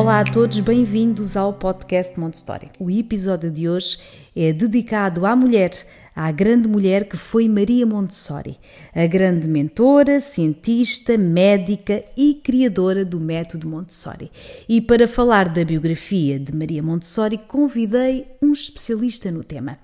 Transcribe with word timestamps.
Olá 0.00 0.20
a 0.20 0.24
todos, 0.24 0.58
bem-vindos 0.60 1.36
ao 1.36 1.52
podcast 1.52 2.18
Montessori. 2.18 2.70
O 2.80 2.90
episódio 2.90 3.50
de 3.50 3.68
hoje 3.68 3.98
é 4.34 4.50
dedicado 4.50 5.26
à 5.26 5.36
mulher, 5.36 5.72
à 6.16 6.32
grande 6.32 6.66
mulher 6.66 7.06
que 7.06 7.18
foi 7.18 7.46
Maria 7.46 7.84
Montessori, 7.84 8.56
a 8.94 9.06
grande 9.06 9.46
mentora, 9.46 10.18
cientista, 10.18 11.18
médica 11.18 12.02
e 12.16 12.32
criadora 12.32 13.04
do 13.04 13.20
método 13.20 13.68
Montessori. 13.68 14.32
E 14.66 14.80
para 14.80 15.06
falar 15.06 15.50
da 15.50 15.66
biografia 15.66 16.40
de 16.40 16.54
Maria 16.54 16.82
Montessori, 16.82 17.36
convidei 17.36 18.24
um 18.40 18.52
especialista 18.52 19.30
no 19.30 19.44
tema. 19.44 19.78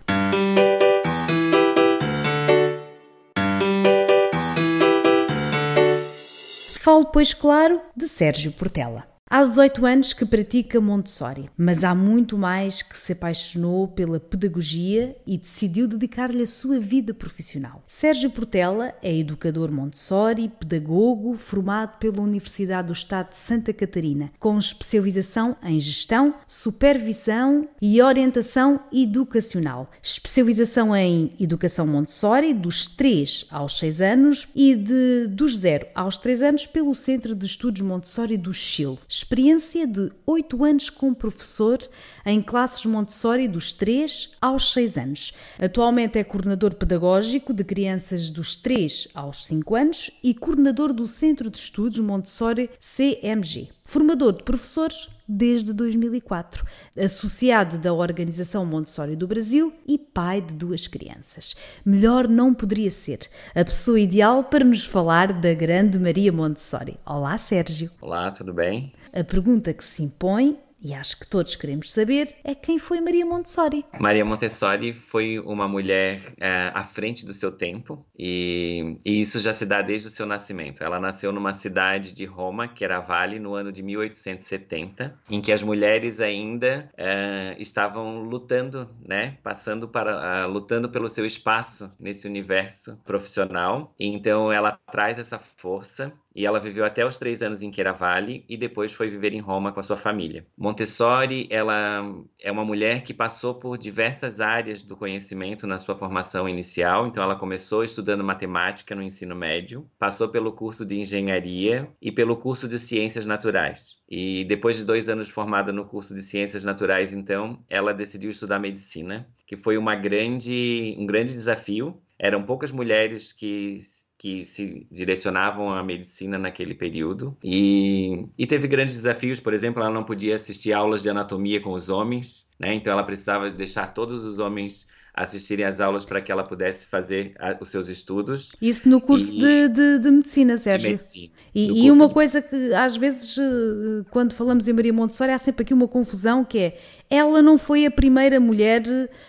Falo, 6.80 7.04
pois, 7.04 7.34
claro, 7.34 7.82
de 7.94 8.08
Sérgio 8.08 8.50
Portela. 8.52 9.15
Há 9.28 9.42
18 9.42 9.84
anos 9.84 10.12
que 10.12 10.24
pratica 10.24 10.80
Montessori, 10.80 11.46
mas 11.58 11.82
há 11.82 11.92
muito 11.96 12.38
mais 12.38 12.80
que 12.80 12.96
se 12.96 13.10
apaixonou 13.10 13.88
pela 13.88 14.20
pedagogia 14.20 15.16
e 15.26 15.36
decidiu 15.36 15.88
dedicar-lhe 15.88 16.44
a 16.44 16.46
sua 16.46 16.78
vida 16.78 17.12
profissional. 17.12 17.82
Sérgio 17.88 18.30
Portela 18.30 18.94
é 19.02 19.12
educador 19.12 19.72
Montessori, 19.72 20.48
pedagogo, 20.48 21.36
formado 21.36 21.98
pela 21.98 22.20
Universidade 22.20 22.86
do 22.86 22.92
Estado 22.92 23.30
de 23.30 23.38
Santa 23.38 23.72
Catarina, 23.72 24.30
com 24.38 24.56
especialização 24.56 25.56
em 25.60 25.80
gestão, 25.80 26.36
supervisão 26.46 27.68
e 27.82 28.00
orientação 28.00 28.78
educacional. 28.92 29.90
Especialização 30.00 30.94
em 30.94 31.30
educação 31.40 31.84
Montessori 31.84 32.54
dos 32.54 32.86
3 32.86 33.46
aos 33.50 33.76
6 33.80 34.00
anos 34.00 34.48
e 34.54 34.76
de 34.76 35.26
dos 35.26 35.58
0 35.58 35.88
aos 35.96 36.16
3 36.16 36.42
anos 36.42 36.64
pelo 36.64 36.94
Centro 36.94 37.34
de 37.34 37.44
Estudos 37.44 37.80
Montessori 37.80 38.36
do 38.36 38.52
Chile 38.52 38.98
experiência 39.16 39.86
de 39.86 40.12
oito 40.26 40.62
anos 40.62 40.90
como 40.90 41.14
professor 41.14 41.78
em 42.24 42.42
classes 42.42 42.84
Montessori 42.84 43.48
dos 43.48 43.72
3 43.72 44.32
aos 44.40 44.72
6 44.72 44.98
anos. 44.98 45.32
Atualmente 45.58 46.18
é 46.18 46.24
coordenador 46.24 46.74
pedagógico 46.74 47.54
de 47.54 47.64
crianças 47.64 48.28
dos 48.28 48.56
3 48.56 49.08
aos 49.14 49.46
5 49.46 49.74
anos 49.74 50.10
e 50.22 50.34
coordenador 50.34 50.92
do 50.92 51.06
Centro 51.06 51.48
de 51.48 51.56
Estudos 51.56 51.98
Montessori 51.98 52.68
CMG. 52.78 53.68
Formador 53.84 54.34
de 54.34 54.42
professores 54.42 55.08
desde 55.28 55.72
2004, 55.72 56.64
associado 56.98 57.78
da 57.78 57.92
Organização 57.92 58.64
Montessori 58.64 59.16
do 59.16 59.26
Brasil 59.26 59.72
e 59.86 59.98
pai 59.98 60.40
de 60.40 60.54
duas 60.54 60.86
crianças. 60.86 61.56
Melhor 61.84 62.28
não 62.28 62.54
poderia 62.54 62.90
ser 62.90 63.20
a 63.54 63.64
pessoa 63.64 63.98
ideal 63.98 64.44
para 64.44 64.64
nos 64.64 64.84
falar 64.84 65.32
da 65.32 65.52
grande 65.54 65.98
Maria 65.98 66.32
Montessori. 66.32 66.98
Olá, 67.04 67.36
Sérgio. 67.38 67.90
Olá, 68.00 68.30
tudo 68.30 68.52
bem? 68.52 68.92
A 69.12 69.24
pergunta 69.24 69.72
que 69.72 69.84
se 69.84 70.02
impõe 70.02 70.58
e 70.80 70.94
acho 70.94 71.18
que 71.18 71.26
todos 71.26 71.56
queremos 71.56 71.92
saber, 71.92 72.34
é 72.44 72.54
quem 72.54 72.78
foi 72.78 73.00
Maria 73.00 73.24
Montessori. 73.24 73.84
Maria 73.98 74.24
Montessori 74.24 74.92
foi 74.92 75.38
uma 75.38 75.66
mulher 75.66 76.20
é, 76.38 76.70
à 76.74 76.82
frente 76.82 77.24
do 77.24 77.32
seu 77.32 77.50
tempo 77.50 78.04
e, 78.18 78.96
e, 79.04 79.20
isso 79.20 79.40
já 79.40 79.52
se 79.52 79.66
dá 79.66 79.82
desde 79.82 80.08
o 80.08 80.10
seu 80.10 80.26
nascimento. 80.26 80.84
Ela 80.84 81.00
nasceu 81.00 81.32
numa 81.32 81.52
cidade 81.52 82.12
de 82.12 82.24
Roma, 82.24 82.68
que 82.68 82.84
era 82.84 83.00
Vale, 83.00 83.38
no 83.38 83.54
ano 83.54 83.72
de 83.72 83.82
1870, 83.82 85.18
em 85.30 85.40
que 85.40 85.52
as 85.52 85.62
mulheres 85.62 86.20
ainda 86.20 86.90
é, 86.96 87.56
estavam 87.58 88.22
lutando, 88.22 88.88
né, 89.04 89.38
passando 89.42 89.88
para, 89.88 90.46
uh, 90.46 90.50
lutando 90.50 90.88
pelo 90.88 91.08
seu 91.08 91.24
espaço 91.24 91.92
nesse 91.98 92.26
universo 92.26 93.00
profissional. 93.04 93.94
E 93.98 94.06
então 94.06 94.52
ela 94.52 94.78
traz 94.90 95.18
essa 95.18 95.38
força 95.38 96.12
e 96.36 96.44
ela 96.44 96.60
viveu 96.60 96.84
até 96.84 97.04
os 97.04 97.16
três 97.16 97.42
anos 97.42 97.62
em 97.62 97.72
Chiaravalle 97.72 98.44
e 98.46 98.58
depois 98.58 98.92
foi 98.92 99.08
viver 99.08 99.32
em 99.32 99.40
Roma 99.40 99.72
com 99.72 99.80
a 99.80 99.82
sua 99.82 99.96
família. 99.96 100.46
Montessori, 100.54 101.48
ela 101.50 102.04
é 102.38 102.52
uma 102.52 102.62
mulher 102.62 103.02
que 103.02 103.14
passou 103.14 103.54
por 103.54 103.78
diversas 103.78 104.38
áreas 104.38 104.82
do 104.82 104.94
conhecimento 104.98 105.66
na 105.66 105.78
sua 105.78 105.94
formação 105.94 106.46
inicial, 106.46 107.06
então 107.06 107.24
ela 107.24 107.36
começou 107.36 107.82
estudando 107.82 108.22
matemática 108.22 108.94
no 108.94 109.02
ensino 109.02 109.34
médio, 109.34 109.88
passou 109.98 110.28
pelo 110.28 110.52
curso 110.52 110.84
de 110.84 111.00
engenharia 111.00 111.88
e 112.02 112.12
pelo 112.12 112.36
curso 112.36 112.68
de 112.68 112.78
ciências 112.78 113.24
naturais. 113.24 113.96
E 114.06 114.44
depois 114.44 114.76
de 114.76 114.84
dois 114.84 115.08
anos 115.08 115.30
formada 115.30 115.72
no 115.72 115.86
curso 115.86 116.14
de 116.14 116.20
ciências 116.20 116.64
naturais, 116.64 117.14
então, 117.14 117.64
ela 117.68 117.94
decidiu 117.94 118.30
estudar 118.30 118.58
medicina, 118.58 119.26
que 119.46 119.56
foi 119.56 119.78
uma 119.78 119.94
grande, 119.94 120.94
um 120.98 121.06
grande 121.06 121.32
desafio. 121.32 121.98
Eram 122.18 122.42
poucas 122.42 122.70
mulheres 122.70 123.32
que 123.32 123.78
que 124.18 124.44
se 124.44 124.86
direcionavam 124.90 125.70
à 125.70 125.82
medicina 125.82 126.38
naquele 126.38 126.74
período. 126.74 127.36
E, 127.42 128.26
e 128.38 128.46
teve 128.46 128.66
grandes 128.66 128.94
desafios, 128.94 129.40
por 129.40 129.52
exemplo, 129.52 129.82
ela 129.82 129.92
não 129.92 130.04
podia 130.04 130.34
assistir 130.34 130.72
aulas 130.72 131.02
de 131.02 131.10
anatomia 131.10 131.60
com 131.60 131.72
os 131.72 131.88
homens, 131.88 132.48
né? 132.58 132.74
então 132.74 132.92
ela 132.92 133.04
precisava 133.04 133.50
deixar 133.50 133.92
todos 133.92 134.24
os 134.24 134.38
homens 134.38 134.86
assistirem 135.16 135.64
às 135.64 135.80
aulas 135.80 136.04
para 136.04 136.20
que 136.20 136.30
ela 136.30 136.44
pudesse 136.44 136.86
fazer 136.86 137.34
a, 137.38 137.56
os 137.58 137.70
seus 137.70 137.88
estudos. 137.88 138.54
Isso 138.60 138.86
no 138.86 139.00
curso 139.00 139.34
e, 139.34 139.38
de, 139.38 139.68
de, 139.68 139.98
de, 139.98 140.10
medicina, 140.10 140.58
Sérgio. 140.58 140.88
De 140.88 140.94
medicina. 140.94 141.32
E, 141.54 141.86
e 141.86 141.90
uma 141.90 142.06
de... 142.06 142.12
coisa 142.12 142.42
que 142.42 142.74
às 142.74 142.96
vezes, 142.98 143.38
eh, 143.38 144.04
quando 144.10 144.34
falamos 144.34 144.68
em 144.68 144.74
Maria 144.74 144.92
Montessori, 144.92 145.32
há 145.32 145.38
sempre 145.38 145.62
aqui 145.62 145.72
uma 145.72 145.88
confusão 145.88 146.44
que 146.44 146.58
é 146.58 146.78
ela 147.08 147.40
não 147.40 147.56
foi 147.56 147.86
a 147.86 147.90
primeira 147.90 148.40
mulher 148.40 148.82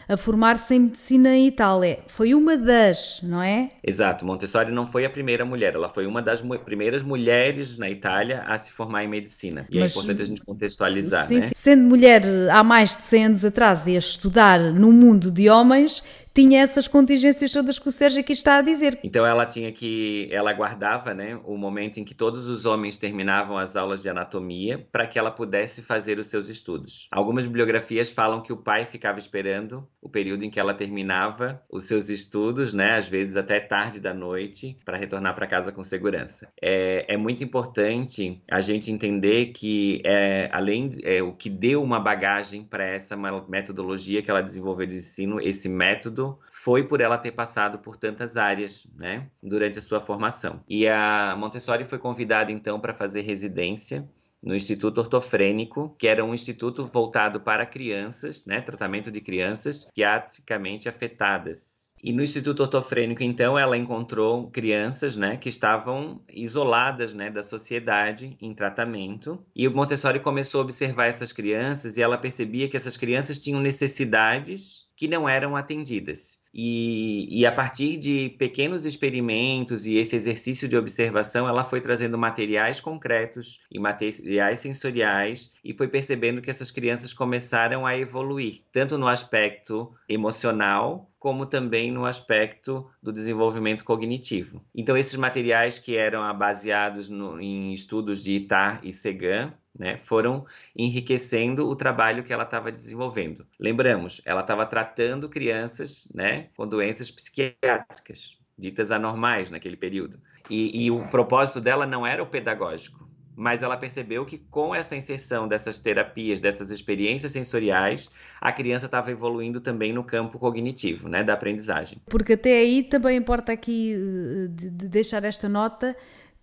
a 0.08 0.18
formar-se 0.18 0.76
em 0.76 0.80
medicina 0.80 1.36
em 1.36 1.48
Itália, 1.48 2.00
foi 2.08 2.34
uma 2.34 2.58
das, 2.58 3.20
não 3.24 3.42
é? 3.42 3.70
Exato, 3.84 4.26
Montessori 4.26 4.72
não 4.72 4.86
foi 4.86 5.06
a 5.06 5.10
primeira 5.10 5.46
mulher, 5.46 5.76
ela 5.76 5.90
foi 5.90 6.06
uma 6.06 6.22
das 6.22 6.42
mu 6.42 6.58
primeiras 6.60 7.04
mulheres 7.04 7.78
na 7.78 7.90
Itália 7.90 8.44
a 8.48 8.58
se 8.58 8.72
formar 8.72 9.04
em 9.04 9.08
medicina. 9.08 9.68
E 9.72 9.78
é 9.78 9.82
Mas, 9.82 9.92
é 9.92 10.00
importante 10.00 10.22
a 10.22 10.26
gente 10.26 10.42
contextualizar, 10.42 11.26
sim, 11.26 11.40
né? 11.40 11.48
Sim. 11.48 11.54
Sendo 11.56 11.84
mulher 11.84 12.24
há 12.52 12.64
mais 12.64 12.96
de 12.96 13.04
100 13.04 13.26
anos 13.26 13.46
atrás 13.46 13.88
e 13.88 13.96
a 13.96 14.00
estudar 14.00 14.60
no 14.60 14.92
mundo 14.92 15.32
de 15.32 15.50
homens, 15.50 16.04
tinha 16.38 16.62
essas 16.62 16.88
contingências 16.88 17.52
todas 17.52 17.80
que 17.80 17.88
o 17.88 17.92
Sérgio 17.92 18.20
aqui 18.20 18.32
está 18.32 18.58
a 18.58 18.62
dizer. 18.62 19.00
Então 19.04 19.26
ela 19.26 19.44
tinha 19.44 19.72
que, 19.72 20.30
ela 20.32 20.54
guardava, 20.54 21.12
né, 21.12 21.40
o 21.44 21.58
momento 21.58 22.00
em 22.00 22.04
que 22.04 22.14
todos 22.14 22.48
os 22.48 22.64
homens 22.64 22.96
terminavam 22.96 23.58
as 23.58 23.76
aulas 23.76 24.04
de 24.04 24.10
anatomia 24.10 24.88
para 24.92 25.08
que 25.08 25.18
ela 25.18 25.32
pudesse 25.32 25.82
fazer 25.82 26.20
os 26.20 26.28
seus 26.28 26.48
estudos. 26.48 27.08
Algumas 27.12 27.48
bibliografias 27.48 28.12
falam 28.12 28.44
que 28.44 28.54
o 28.54 28.58
pai 28.58 28.86
ficava 28.86 29.18
esperando 29.18 29.88
o 30.00 30.08
período 30.08 30.44
em 30.44 30.50
que 30.52 30.60
ela 30.60 30.76
terminava 30.76 31.60
os 31.72 31.86
seus 31.86 32.12
estudos, 32.12 32.72
né, 32.72 32.98
às 32.98 33.08
vezes 33.08 33.36
até 33.36 33.60
tarde 33.60 34.00
da 34.00 34.14
noite, 34.14 34.78
para 34.86 34.96
retornar 34.96 35.34
para 35.34 35.48
casa 35.48 35.72
com 35.72 35.84
segurança. 35.84 36.50
É, 36.62 37.16
é, 37.16 37.18
muito 37.18 37.44
importante 37.44 38.44
a 38.48 38.62
gente 38.62 38.92
entender 38.92 39.48
que 39.48 40.04
é, 40.06 40.52
além 40.54 40.92
é, 41.04 41.24
o 41.24 41.34
que 41.34 41.50
deu 41.50 41.82
uma 41.82 42.00
bagagem 42.00 42.64
para 42.64 42.86
essa 42.86 43.18
metodologia 43.50 44.22
que 44.22 44.30
ela 44.30 44.42
desenvolveu 44.42 44.86
de 44.86 44.98
ensino, 44.98 45.42
esse 45.42 45.68
método 45.68 46.27
foi 46.52 46.84
por 46.84 47.02
ela 47.02 47.18
ter 47.18 47.32
passado 47.32 47.80
por 47.80 47.98
tantas 47.98 48.38
áreas, 48.38 48.88
né, 48.96 49.30
durante 49.42 49.80
a 49.80 49.82
sua 49.82 50.02
formação. 50.02 50.64
E 50.68 50.88
a 50.88 51.36
Montessori 51.38 51.84
foi 51.84 52.00
convidada 52.00 52.52
então 52.52 52.80
para 52.80 52.94
fazer 52.94 53.22
residência 53.22 54.08
no 54.42 54.56
Instituto 54.56 55.00
Ortofrênico, 55.00 55.96
que 55.98 56.08
era 56.08 56.24
um 56.24 56.34
instituto 56.34 56.86
voltado 56.86 57.42
para 57.42 57.66
crianças, 57.66 58.46
né, 58.46 58.62
tratamento 58.62 59.12
de 59.12 59.20
crianças 59.20 59.86
psiquiatricamente 59.86 60.88
afetadas. 60.88 61.88
E 62.04 62.14
no 62.14 62.22
Instituto 62.22 62.62
Ortofrênico, 62.62 63.24
então, 63.24 63.58
ela 63.58 63.76
encontrou 63.76 64.52
crianças, 64.52 65.16
né, 65.18 65.36
que 65.36 65.50
estavam 65.50 66.22
isoladas, 66.30 67.14
né, 67.14 67.30
da 67.32 67.42
sociedade 67.42 68.38
em 68.40 68.54
tratamento. 68.54 69.44
E 69.56 69.68
o 69.68 69.76
Montessori 69.76 70.20
começou 70.20 70.62
a 70.62 70.64
observar 70.64 71.08
essas 71.08 71.34
crianças 71.34 71.98
e 71.98 72.02
ela 72.02 72.18
percebia 72.18 72.70
que 72.70 72.78
essas 72.78 72.98
crianças 72.98 73.40
tinham 73.40 73.60
necessidades 73.60 74.87
que 74.98 75.08
não 75.08 75.30
eram 75.30 75.56
atendidas. 75.56 76.42
E, 76.52 77.28
e, 77.30 77.46
a 77.46 77.52
partir 77.52 77.98
de 77.98 78.30
pequenos 78.40 78.84
experimentos 78.84 79.86
e 79.86 79.96
esse 79.96 80.16
exercício 80.16 80.68
de 80.68 80.76
observação, 80.76 81.48
ela 81.48 81.64
foi 81.64 81.80
trazendo 81.80 82.18
materiais 82.18 82.82
concretos 82.82 83.60
e 83.72 83.78
materiais 83.80 84.58
sensoriais 84.58 85.52
e 85.64 85.72
foi 85.72 85.88
percebendo 85.88 86.42
que 86.42 86.50
essas 86.50 86.72
crianças 86.72 87.14
começaram 87.14 87.86
a 87.86 87.96
evoluir, 87.96 88.64
tanto 88.72 88.98
no 88.98 89.08
aspecto 89.08 89.94
emocional 90.10 91.08
como 91.20 91.46
também 91.46 91.92
no 91.92 92.06
aspecto 92.06 92.88
do 93.02 93.12
desenvolvimento 93.12 93.84
cognitivo. 93.84 94.64
Então, 94.74 94.96
esses 94.96 95.16
materiais 95.16 95.78
que 95.78 95.98
eram 95.98 96.22
baseados 96.38 97.10
no, 97.10 97.40
em 97.40 97.74
estudos 97.74 98.24
de 98.24 98.34
Itar 98.34 98.80
e 98.84 98.94
Segan, 98.94 99.54
né, 99.78 99.98
foram 99.98 100.46
enriquecendo 100.76 101.68
o 101.68 101.76
trabalho 101.76 102.24
que 102.24 102.34
ela 102.34 102.44
estava 102.44 102.72
desenvolvendo. 102.72 103.46
Lembramos, 103.60 104.22
ela 104.26 104.42
estava 104.42 104.66
tratando 104.66 105.30
crianças 105.30 106.08
né, 106.14 106.50
com 106.56 106.68
doenças 106.68 107.12
psiquiátricas, 107.12 108.38
ditas 108.58 108.92
anormais 108.92 109.50
naquele 109.50 109.78
período. 109.78 110.20
E, 110.50 110.86
e, 110.86 110.92
o 110.92 111.06
propósito 111.08 111.60
dela 111.60 111.86
não 111.86 112.08
era 112.08 112.24
o 112.24 112.28
pedagógico, 112.28 113.08
mas 113.36 113.62
ela 113.62 113.78
percebeu 113.78 114.26
que 114.26 114.38
com 114.38 114.74
essa 114.74 114.96
inserção 114.96 115.48
dessas 115.48 115.78
terapias, 115.78 116.42
dessas 116.42 116.72
experiências 116.72 117.34
sensoriais, 117.34 118.10
a 118.42 118.52
criança 118.52 118.88
estava 118.88 119.12
evoluindo 119.12 119.62
também 119.62 119.94
no 119.94 120.04
campo 120.04 120.40
cognitivo, 120.40 121.08
né, 121.08 121.24
da 121.24 121.34
aprendizagem. 121.34 122.02
Porque 122.08 122.34
até 122.34 122.58
aí 122.58 122.82
também 122.82 123.18
importa 123.18 123.52
aqui 123.52 123.94
eh, 123.94 124.48
de, 124.50 124.70
de 124.72 124.88
deixar 124.88 125.24
esta 125.24 125.48
nota 125.48 125.96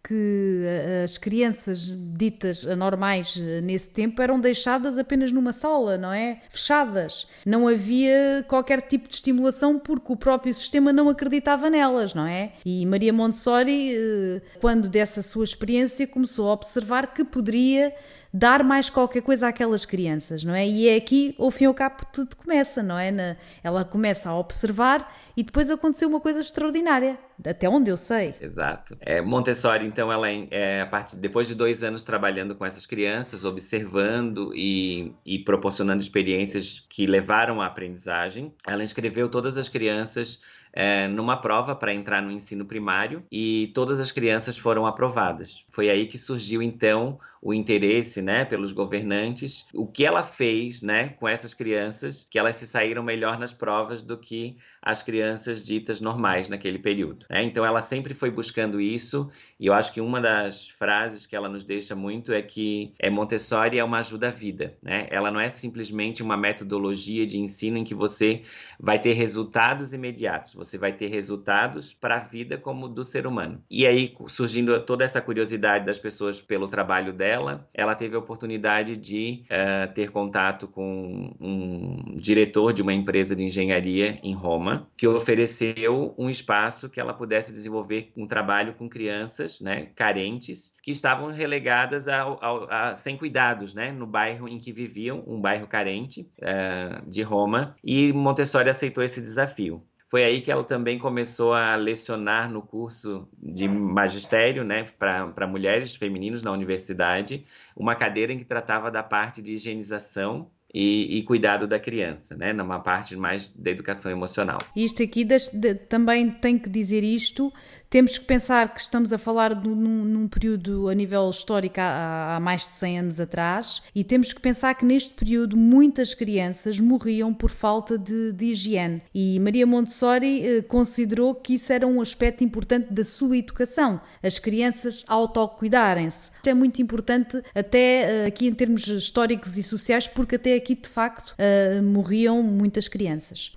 que 0.07 0.63
eh, 0.65 1.03
as 1.05 1.17
crianças 1.17 1.91
ditas 2.15 2.67
anormais 2.67 3.41
eh, 3.41 3.63
nesse 3.63 3.89
tempo 3.89 4.21
eram 4.21 4.39
deixadas 4.39 4.99
apenas 4.99 5.33
numa 5.33 5.53
sala, 5.53 5.97
não 5.97 6.13
é? 6.13 6.41
Fechadas. 6.51 7.27
Não 7.45 7.67
havia 7.67 8.45
qualquer 8.47 8.83
tipo 8.83 9.09
de 9.09 9.15
estimulação 9.15 9.79
porque 9.79 10.13
o 10.13 10.17
próprio 10.17 10.53
sistema 10.53 10.93
não 10.93 11.09
acreditava 11.09 11.71
nelas, 11.71 12.13
não 12.13 12.27
é? 12.27 12.53
E 12.67 12.85
Maria 12.85 13.15
Montessori, 13.15 13.95
eh, 13.97 14.43
quando 14.61 14.91
dessa 14.91 15.23
sua 15.23 15.45
experiência, 15.45 16.07
começou 16.07 16.51
a 16.51 16.53
observar 16.53 17.15
que 17.15 17.25
poderia 17.25 17.95
dar 18.37 18.65
mais 18.65 18.91
qualquer 18.91 19.23
coisa 19.23 19.47
àquelas 19.47 19.87
crianças, 19.87 20.43
não 20.43 20.53
é? 20.53 20.67
E 20.67 20.89
é 20.89 20.97
aqui, 20.97 21.37
ao 21.39 21.53
fim 21.53 21.65
e 21.65 21.67
ao 21.69 21.75
cabo, 21.75 22.05
tudo 22.13 22.35
começa, 22.35 22.83
não 22.83 22.99
é? 22.99 23.13
Na, 23.13 23.37
ela 23.63 23.85
começa 23.85 24.29
a 24.29 24.37
observar 24.37 25.09
e 25.37 25.45
depois 25.45 25.71
aconteceu 25.71 26.09
uma 26.09 26.19
coisa 26.19 26.41
extraordinária, 26.41 27.17
até 27.47 27.69
onde 27.69 27.93
eu 27.93 27.97
sei. 27.97 28.35
Exato. 28.41 28.97
É, 28.99 29.23
Montessori, 29.23 29.87
então, 29.87 30.11
ela 30.11 30.29
é, 30.29 30.81
a 30.81 30.87
partir 30.87 31.17
depois 31.17 31.47
de 31.47 31.55
dois 31.55 31.85
anos 31.85 32.03
trabalhando 32.03 32.57
com 32.57 32.67
essas 32.67 32.87
crianças, 32.87 33.45
observando 33.45 34.53
e, 34.53 35.13
e 35.25 35.39
proporcionando 35.39 36.03
experiências 36.03 36.85
que 36.89 37.07
levaram 37.07 37.61
à 37.61 37.67
aprendizagem, 37.67 38.53
ela 38.67 38.83
inscreveu 38.83 39.29
todas 39.29 39.57
as 39.57 39.69
crianças 39.69 40.41
é, 40.75 41.07
numa 41.07 41.37
prova 41.37 41.75
para 41.75 41.95
entrar 41.95 42.21
no 42.21 42.33
ensino 42.33 42.65
primário 42.65 43.23
e 43.31 43.71
todas 43.75 44.01
as 44.01 44.11
crianças 44.11 44.59
foram 44.59 44.87
aprovadas. 44.87 45.65
Foi 45.69 45.89
aí 45.89 46.07
que 46.07 46.19
surgiu 46.19 46.61
então 46.61 47.19
o 47.45 47.53
interesse, 47.53 48.23
né, 48.23 48.43
pelos 48.43 48.73
governantes, 48.73 49.67
o 49.75 49.87
que 49.87 50.07
ela 50.07 50.23
fez, 50.23 50.81
né, 50.81 51.11
com 51.11 51.29
essas 51.29 51.53
crianças, 51.53 52.27
que 52.29 52.39
elas 52.39 52.57
se 52.57 52.67
saíram 52.67 53.03
melhor 53.03 53.39
nas 53.39 53.53
provas 53.53 54.03
do 54.03 54.17
que 54.17 54.57
as 54.81 55.03
crianças 55.03 55.67
ditas 55.67 56.01
normais 56.01 56.49
naquele 56.49 56.79
período. 56.79 57.27
Né? 57.29 57.43
Então 57.43 57.65
ela 57.65 57.83
sempre 57.83 58.15
foi 58.15 58.31
buscando 58.31 58.81
isso 58.81 59.31
e 59.61 59.67
eu 59.67 59.75
acho 59.75 59.93
que 59.93 60.01
uma 60.01 60.23
das 60.23 60.71
frases 60.71 61.27
que 61.27 61.37
ela 61.37 61.49
nos 61.49 61.67
deixa 61.67 61.95
muito 61.95 62.33
é 62.33 62.41
que 62.41 62.95
é 62.99 63.11
Montessori 63.11 63.79
é 63.79 63.85
uma 63.85 63.99
ajuda 63.99 64.29
à 64.29 64.31
vida, 64.31 64.79
né? 64.83 65.07
Ela 65.11 65.31
não 65.31 65.39
é 65.39 65.51
simplesmente 65.51 66.23
uma 66.23 66.37
metodologia 66.37 67.27
de 67.27 67.39
ensino 67.39 67.77
em 67.77 67.85
que 67.85 67.95
você 67.95 68.43
vai 68.81 68.99
ter 68.99 69.13
resultados 69.13 69.93
imediatos, 69.93 70.55
você 70.65 70.79
vai 70.79 70.93
ter 70.93 71.09
resultados 71.09 71.95
para 71.95 72.17
a 72.17 72.21
vida 72.21 72.57
como 72.57 72.89
do 72.89 73.05
ser 73.05 73.27
humano. 73.27 73.63
E 73.71 73.87
aí 73.87 74.15
surgindo 74.29 74.81
toda 74.81 75.05
essa 75.05 75.21
curiosidade 75.21 75.85
das 75.85 75.99
pessoas 75.99 76.41
pelo 76.41 76.67
trabalho 76.67 77.13
dela 77.13 77.67
ela 77.75 77.95
teve 77.95 78.17
a 78.17 78.19
oportunidade 78.19 78.97
de 78.97 79.45
uh, 79.45 79.93
ter 79.93 80.11
contato 80.11 80.67
com 80.69 81.35
um 81.41 82.15
diretor 82.15 82.73
de 82.73 82.83
uma 82.83 82.93
empresa 82.93 83.35
de 83.35 83.45
engenharia 83.45 84.19
em 84.23 84.35
Roma, 84.35 84.89
que 84.97 85.07
ofereceu 85.07 86.15
um 86.19 86.31
espaço 86.31 86.89
que 86.89 87.01
ela 87.01 87.13
pudesse 87.13 87.53
desenvolver 87.53 88.13
um 88.17 88.27
trabalho 88.27 88.75
com 88.75 88.89
crianças 88.89 89.61
né, 89.61 89.89
carentes 89.95 90.75
que 90.83 90.91
estavam 90.91 91.31
relegadas 91.31 92.09
ao, 92.09 92.43
ao, 92.43 92.71
a, 92.71 92.95
sem 92.95 93.17
cuidados 93.17 93.75
né, 93.75 93.93
no 93.93 94.07
bairro 94.07 94.49
em 94.49 94.59
que 94.59 94.73
viviam, 94.73 95.23
um 95.27 95.41
bairro 95.41 95.67
carente 95.67 96.29
uh, 96.39 97.09
de 97.09 97.23
Roma, 97.23 97.75
e 97.83 98.13
Montessori 98.13 98.69
aceitou 98.69 99.03
esse 99.03 99.21
desafio. 99.21 99.83
Foi 100.15 100.23
aí 100.23 100.41
que 100.41 100.53
ela 100.53 100.63
também 100.63 100.97
começou 100.97 101.53
a 101.53 101.75
lecionar 101.75 102.49
no 102.49 102.63
curso 102.63 103.29
de 103.37 103.67
magistério, 103.67 104.63
né, 104.63 104.87
para 104.97 105.45
mulheres 105.45 105.97
femininos 105.97 106.41
na 106.41 106.53
universidade, 106.53 107.45
uma 107.75 107.97
cadeira 107.97 108.33
em 108.33 108.39
que 108.39 108.45
tratava 108.45 108.93
da 108.93 109.03
parte 109.03 109.43
de 109.43 109.55
higienização 109.55 110.49
e, 110.75 111.19
e, 111.19 111.23
cuidado 111.23 111.69
da 111.69 111.79
criança, 111.79 112.37
né? 112.37 112.53
numa 112.53 112.81
parte 112.81 113.15
mais 113.15 113.49
da 113.51 113.71
educação 113.71 114.11
emocional. 114.11 114.59
Isto 114.75 115.05
aqui 115.05 115.25
de, 115.25 115.75
também 115.89 116.29
tem 116.31 116.59
que 116.59 116.69
dizer 116.69 117.05
isto, 117.05 117.53
temos 117.95 118.19
que 118.19 118.25
pensar 118.25 118.75
que 118.75 118.81
estamos 118.81 119.13
a 119.13 119.19
falar 119.19 119.55
de, 119.55 119.69
num, 119.69 120.05
num, 120.05 120.27
período 120.27 120.89
a 120.89 120.95
nível 120.95 121.31
histórico 121.31 121.77
há, 121.79 122.35
há, 122.35 122.41
mais 122.41 122.63
de 122.63 122.73
100 122.73 122.99
anos 122.99 123.21
atrás 123.21 123.85
e 123.95 124.03
temos 124.03 124.33
que 124.33 124.41
pensar 124.41 124.75
que 124.75 124.85
neste 124.85 125.15
período 125.15 125.57
muitas 125.57 126.13
crianças 126.13 126.81
morriam 126.81 127.33
por 127.33 127.51
falta 127.51 127.97
de, 127.97 128.33
de 128.33 128.47
higiene 128.47 129.01
e 129.15 129.39
Maria 129.39 129.65
Montessori 129.65 130.45
eh, 130.45 130.63
considerou 130.63 131.37
que 131.37 131.55
isso 131.55 131.73
era 131.73 131.87
um 131.87 132.01
aspecto 132.01 132.43
importante 132.43 132.93
da 132.93 133.05
sua 133.05 133.37
educação, 133.37 134.01
as 134.21 134.41
crianças 134.41 135.05
autocuidarem-se. 135.07 136.33
É 136.45 136.53
muito 136.53 136.83
importante 136.83 137.41
até 137.55 138.25
eh, 138.25 138.27
aqui 138.27 138.49
em 138.49 138.55
termos 138.55 138.89
históricos 138.89 139.57
e 139.57 139.63
sociais 139.63 140.09
porque 140.09 140.35
até 140.35 140.55
aqui 140.65 140.75
de 140.75 140.89
facto 140.89 141.35
eh, 141.37 141.83
morriam 141.83 142.43
muitas 142.43 142.89
crianças. 142.89 143.55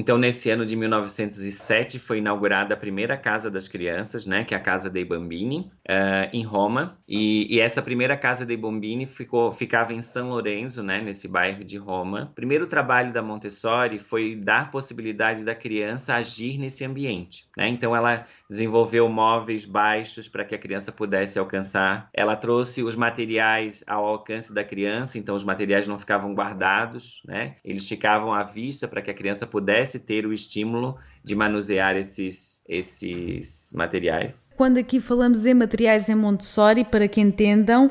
Então, 0.00 0.16
nesse 0.16 0.48
ano 0.48 0.64
de 0.64 0.74
1907, 0.76 1.98
foi 1.98 2.18
inaugurada 2.18 2.72
a 2.72 2.76
primeira 2.76 3.18
Casa 3.18 3.50
das 3.50 3.68
Crianças, 3.68 4.24
né, 4.24 4.44
que 4.44 4.54
é 4.54 4.56
a 4.56 4.60
Casa 4.60 4.88
dei 4.88 5.04
Bambini, 5.04 5.70
uh, 5.86 6.26
em 6.32 6.42
Roma. 6.42 6.96
E, 7.06 7.54
e, 7.54 7.60
essa 7.60 7.82
primeira 7.82 8.16
Casa 8.16 8.46
dei 8.46 8.56
Bambini 8.56 9.06
ficou, 9.06 9.52
ficava 9.52 9.92
em 9.92 10.00
São 10.00 10.30
Lourenço, 10.30 10.82
né, 10.82 11.02
nesse 11.02 11.28
bairro 11.28 11.62
de 11.62 11.76
Roma. 11.76 12.32
Primeiro 12.34 12.66
trabalho 12.66 13.12
da 13.12 13.20
Montessori 13.20 13.98
foi 13.98 14.34
dar 14.34 14.70
possibilidade 14.70 15.44
da 15.44 15.54
criança 15.54 16.14
agir 16.14 16.56
nesse 16.56 16.82
ambiente. 16.82 17.44
Né? 17.54 17.68
Então, 17.68 17.94
ela 17.94 18.24
desenvolveu 18.48 19.06
móveis 19.06 19.66
baixos 19.66 20.28
para 20.28 20.46
que 20.46 20.54
a 20.54 20.58
criança 20.58 20.90
pudesse 20.90 21.38
alcançar. 21.38 22.08
Ela 22.14 22.36
trouxe 22.36 22.82
os 22.82 22.96
materiais 22.96 23.84
ao 23.86 24.06
alcance 24.06 24.54
da 24.54 24.64
criança, 24.64 25.18
então 25.18 25.36
os 25.36 25.44
materiais 25.44 25.86
não 25.86 25.98
ficavam 25.98 26.32
guardados, 26.32 27.20
né? 27.26 27.56
eles 27.62 27.86
ficavam 27.86 28.32
à 28.32 28.42
vista 28.42 28.88
para 28.88 29.02
que 29.02 29.10
a 29.10 29.14
criança 29.14 29.46
pudesse 29.46 29.89
pudesse 29.90 30.00
ter 30.00 30.26
o 30.26 30.32
estímulo 30.32 30.96
de 31.24 31.34
manusear 31.34 31.96
esses, 31.96 32.62
esses 32.68 33.72
materiais. 33.74 34.50
Quando 34.56 34.78
aqui 34.78 35.00
falamos 35.00 35.44
em 35.44 35.54
materiais 35.54 36.08
em 36.08 36.14
Montessori, 36.14 36.84
para 36.84 37.08
que 37.08 37.20
entendam, 37.20 37.90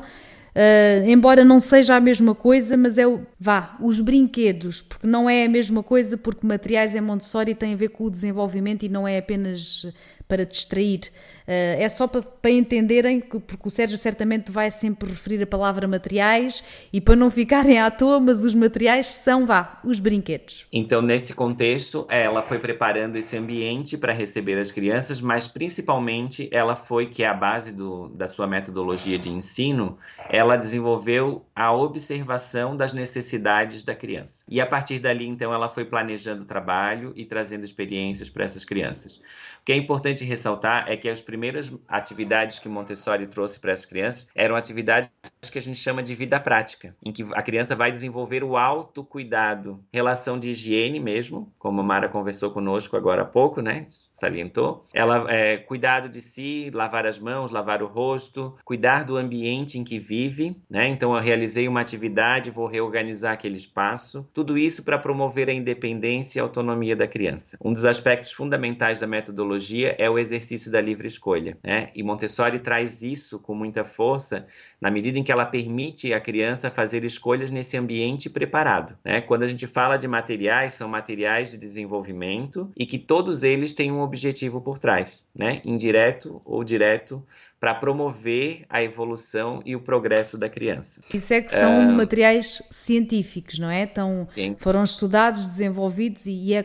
Uh, 0.50 1.08
embora 1.08 1.44
não 1.44 1.60
seja 1.60 1.94
a 1.94 2.00
mesma 2.00 2.34
coisa, 2.34 2.76
mas 2.76 2.98
é 2.98 3.06
o, 3.06 3.20
vá, 3.38 3.76
os 3.80 4.00
brinquedos, 4.00 4.82
porque 4.82 5.06
não 5.06 5.30
é 5.30 5.44
a 5.44 5.48
mesma 5.48 5.80
coisa, 5.80 6.16
porque 6.16 6.44
materiais 6.44 6.96
em 6.96 7.00
Montessori 7.00 7.54
têm 7.54 7.74
a 7.74 7.76
ver 7.76 7.90
com 7.90 8.02
o 8.06 8.10
desenvolvimento 8.10 8.82
e 8.82 8.88
não 8.88 9.06
é 9.06 9.16
apenas 9.16 9.86
para 10.26 10.44
distrair. 10.44 11.02
Uh, 11.50 11.82
é 11.82 11.88
só 11.88 12.06
para, 12.06 12.22
para, 12.22 12.52
entenderem, 12.52 13.20
que, 13.20 13.40
porque 13.40 13.66
o 13.66 13.70
Sérgio 13.70 13.98
certamente 13.98 14.52
vai 14.52 14.70
sempre 14.70 15.08
referir 15.10 15.42
a 15.42 15.46
palavra 15.46 15.88
materiais 15.88 16.62
e 16.92 17.00
para 17.00 17.16
não 17.16 17.28
ficarem 17.28 17.80
à 17.80 17.90
toa, 17.90 18.20
mas 18.20 18.44
os 18.44 18.54
materiais 18.54 19.06
são, 19.06 19.44
vá, 19.46 19.80
os 19.82 19.98
brinquedos. 19.98 20.64
Então, 20.72 21.02
nesse 21.02 21.34
contexto, 21.34 22.06
ela 22.08 22.40
foi 22.40 22.60
preparando 22.60 23.16
esse 23.16 23.36
ambiente 23.36 23.98
para 23.98 24.12
receber 24.12 24.58
as 24.58 24.70
crianças, 24.70 25.20
mas 25.20 25.48
principalmente 25.48 26.48
ela 26.52 26.76
foi, 26.76 27.06
que 27.06 27.24
é 27.24 27.26
a 27.26 27.34
base 27.34 27.72
do, 27.72 28.06
da 28.10 28.28
sua 28.28 28.46
metodologia 28.46 29.18
de 29.18 29.28
ensino, 29.28 29.98
ela 30.28 30.54
desenvolveu 30.54 31.44
a 31.52 31.72
observação 31.72 32.76
das 32.76 32.92
necessidades 32.92 33.82
da 33.82 33.96
criança. 33.96 34.44
E 34.48 34.60
a 34.60 34.66
partir 34.66 35.00
dali, 35.00 35.26
então, 35.26 35.52
ela 35.52 35.68
foi 35.68 35.84
planejando 35.84 36.42
o 36.42 36.46
trabalho 36.46 37.12
e 37.16 37.26
trazendo 37.26 37.64
experiências 37.64 38.28
para 38.28 38.44
essas 38.44 38.64
crianças. 38.64 39.16
O 39.16 39.64
que 39.64 39.72
é 39.72 39.76
importante 39.76 40.24
ressaltar 40.24 40.84
é 40.86 40.96
que 40.96 41.08
as 41.08 41.20
primeiras 41.40 41.72
atividades 41.88 42.58
que 42.58 42.68
Montessori 42.68 43.26
trouxe 43.26 43.58
para 43.58 43.72
as 43.72 43.86
crianças 43.86 44.28
eram 44.34 44.56
atividades 44.56 45.08
que 45.50 45.58
a 45.58 45.62
gente 45.62 45.78
chama 45.78 46.02
de 46.02 46.14
vida 46.14 46.38
prática, 46.38 46.94
em 47.02 47.10
que 47.10 47.26
a 47.32 47.42
criança 47.42 47.74
vai 47.74 47.90
desenvolver 47.90 48.44
o 48.44 48.58
autocuidado, 48.58 49.82
relação 49.90 50.38
de 50.38 50.50
higiene 50.50 51.00
mesmo, 51.00 51.50
como 51.58 51.80
a 51.80 51.82
Mara 51.82 52.10
conversou 52.10 52.50
conosco 52.50 52.94
agora 52.94 53.22
há 53.22 53.24
pouco, 53.24 53.62
né? 53.62 53.86
Salientou. 54.12 54.84
Ela 54.92 55.24
é, 55.30 55.56
cuidado 55.56 56.10
de 56.10 56.20
si, 56.20 56.70
lavar 56.74 57.06
as 57.06 57.18
mãos, 57.18 57.50
lavar 57.50 57.82
o 57.82 57.86
rosto, 57.86 58.54
cuidar 58.62 59.04
do 59.04 59.16
ambiente 59.16 59.78
em 59.78 59.82
que 59.82 59.98
vive, 59.98 60.54
né? 60.68 60.88
Então 60.88 61.14
eu 61.14 61.22
realizei 61.22 61.66
uma 61.66 61.80
atividade, 61.80 62.50
vou 62.50 62.66
reorganizar 62.66 63.32
aquele 63.32 63.56
espaço. 63.56 64.28
Tudo 64.34 64.58
isso 64.58 64.84
para 64.84 64.98
promover 64.98 65.48
a 65.48 65.54
independência 65.54 66.38
e 66.38 66.42
autonomia 66.42 66.94
da 66.94 67.08
criança. 67.08 67.56
Um 67.64 67.72
dos 67.72 67.86
aspectos 67.86 68.30
fundamentais 68.30 69.00
da 69.00 69.06
metodologia 69.06 69.96
é 69.98 70.10
o 70.10 70.18
exercício 70.18 70.70
da 70.70 70.82
livre 70.82 71.08
escolha 71.08 71.29
escolha. 71.30 71.56
Né? 71.62 71.90
E 71.94 72.02
Montessori 72.02 72.58
traz 72.58 73.02
isso 73.02 73.38
com 73.38 73.54
muita 73.54 73.84
força 73.84 74.46
na 74.80 74.90
medida 74.90 75.18
em 75.18 75.22
que 75.22 75.30
ela 75.30 75.46
permite 75.46 76.12
a 76.12 76.20
criança 76.20 76.70
fazer 76.70 77.04
escolhas 77.04 77.50
nesse 77.50 77.76
ambiente 77.76 78.28
preparado. 78.28 78.96
Né? 79.04 79.20
Quando 79.20 79.42
a 79.42 79.48
gente 79.48 79.66
fala 79.66 79.96
de 79.96 80.08
materiais, 80.08 80.74
são 80.74 80.88
materiais 80.88 81.50
de 81.50 81.58
desenvolvimento 81.58 82.70
e 82.76 82.84
que 82.84 82.98
todos 82.98 83.44
eles 83.44 83.74
têm 83.74 83.92
um 83.92 84.00
objetivo 84.00 84.60
por 84.60 84.78
trás, 84.78 85.24
né? 85.34 85.60
indireto 85.64 86.40
ou 86.44 86.64
direto, 86.64 87.24
para 87.60 87.74
promover 87.74 88.64
a 88.70 88.82
evolução 88.82 89.60
e 89.66 89.76
o 89.76 89.80
progresso 89.80 90.38
da 90.38 90.48
criança. 90.48 91.02
Isso 91.12 91.34
é 91.34 91.42
que 91.42 91.50
são 91.50 91.90
uh, 91.90 91.92
materiais 91.92 92.62
científicos, 92.70 93.58
não 93.58 93.70
é? 93.70 93.82
Então, 93.82 94.22
foram 94.58 94.82
estudados, 94.82 95.46
desenvolvidos 95.46 96.24
e 96.24 96.54
é, 96.54 96.64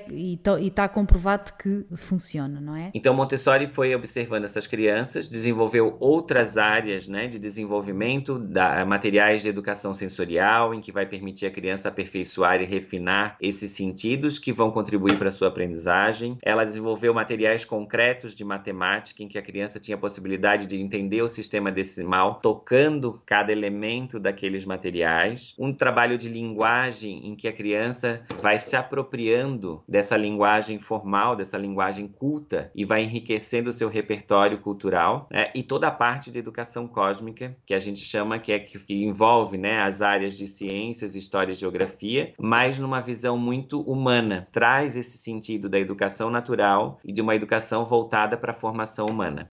está 0.62 0.88
comprovado 0.88 1.52
que 1.62 1.86
funciona, 1.98 2.62
não 2.62 2.78
é? 2.78 2.92
Então, 2.94 3.14
Montessori 3.14 3.68
foi 3.68 3.94
observando 3.94 4.46
essas 4.56 4.68
crianças, 4.68 5.28
desenvolveu 5.28 5.98
outras 6.00 6.58
áreas 6.58 7.10
né, 7.10 7.28
de 7.28 7.38
desenvolvimento, 7.38 8.40
da, 8.40 8.86
materiais 8.86 9.42
de 9.42 9.50
educação 9.50 9.94
sensorial, 9.94 10.74
em 10.74 10.80
que 10.80 10.94
vai 10.94 11.06
permitir 11.06 11.46
a 11.46 11.52
criança 11.52 11.90
aperfeiçoar 11.90 12.62
e 12.62 12.66
refinar 12.66 13.36
esses 13.42 13.72
sentidos 13.72 14.40
que 14.40 14.54
vão 14.54 14.72
contribuir 14.72 15.18
para 15.18 15.28
a 15.28 15.32
sua 15.32 15.50
aprendizagem. 15.50 16.38
Ela 16.42 16.64
desenvolveu 16.64 17.14
materiais 17.14 17.66
concretos 17.66 18.34
de 18.34 18.46
matemática, 18.46 19.22
em 19.22 19.28
que 19.28 19.38
a 19.38 19.42
criança 19.42 19.78
tinha 19.80 19.96
a 19.96 20.00
possibilidade 20.00 20.68
de 20.68 20.82
entender 20.82 21.22
o 21.22 21.28
sistema 21.28 21.70
decimal, 21.70 22.36
tocando 22.36 23.22
cada 23.26 23.52
elemento 23.52 24.20
daqueles 24.20 24.64
materiais. 24.64 25.54
Um 25.60 25.74
trabalho 25.74 26.18
de 26.18 26.30
linguagem 26.30 27.28
em 27.28 27.36
que 27.36 27.48
a 27.48 27.54
criança 27.54 28.22
vai 28.42 28.58
se 28.58 28.76
apropriando 28.76 29.84
dessa 29.88 30.16
linguagem 30.16 30.80
formal, 30.80 31.36
dessa 31.36 31.58
linguagem 31.58 32.08
culta 32.08 32.72
e 32.74 32.86
vai 32.86 33.04
enriquecendo 33.04 33.70
o 33.70 33.74
seu 33.74 33.90
repertório 33.90 34.35
cultural. 34.58 35.28
Né? 35.32 35.52
E 35.56 35.64
toda 35.64 35.88
a 35.88 35.92
parte 35.92 36.32
de 36.32 36.40
educação 36.40 36.88
cósmica, 36.88 37.56
que 37.66 37.74
a 37.74 37.80
gente 37.80 38.00
chama 38.00 38.40
que 38.40 38.52
é 38.52 38.60
que 38.60 39.04
envolve 39.04 39.58
né, 39.58 39.82
as 39.82 40.02
áreas 40.02 40.38
de 40.38 40.48
ciências, 40.48 41.16
história 41.16 41.52
e 41.52 41.56
geografia, 41.56 42.34
mas 42.40 42.80
numa 42.80 43.02
visão 43.02 43.38
muito 43.38 43.82
humana. 43.82 44.48
Traz 44.52 44.96
esse 44.96 45.18
sentido 45.18 45.70
da 45.70 45.80
educação 45.80 46.30
natural 46.30 47.00
e 47.04 47.12
de 47.12 47.22
uma 47.22 47.36
educação 47.36 47.86
voltada 47.86 48.38
para 48.38 48.52
a 48.52 48.56
formação 48.56 49.08
humana. 49.08 49.48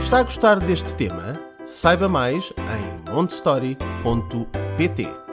Está 0.00 0.20
a 0.20 0.22
gostar 0.22 0.60
deste 0.60 0.94
tema? 0.94 1.32
Saiba 1.66 2.08
mais 2.08 2.52
em 2.56 3.12
montestory.pt. 3.12 5.25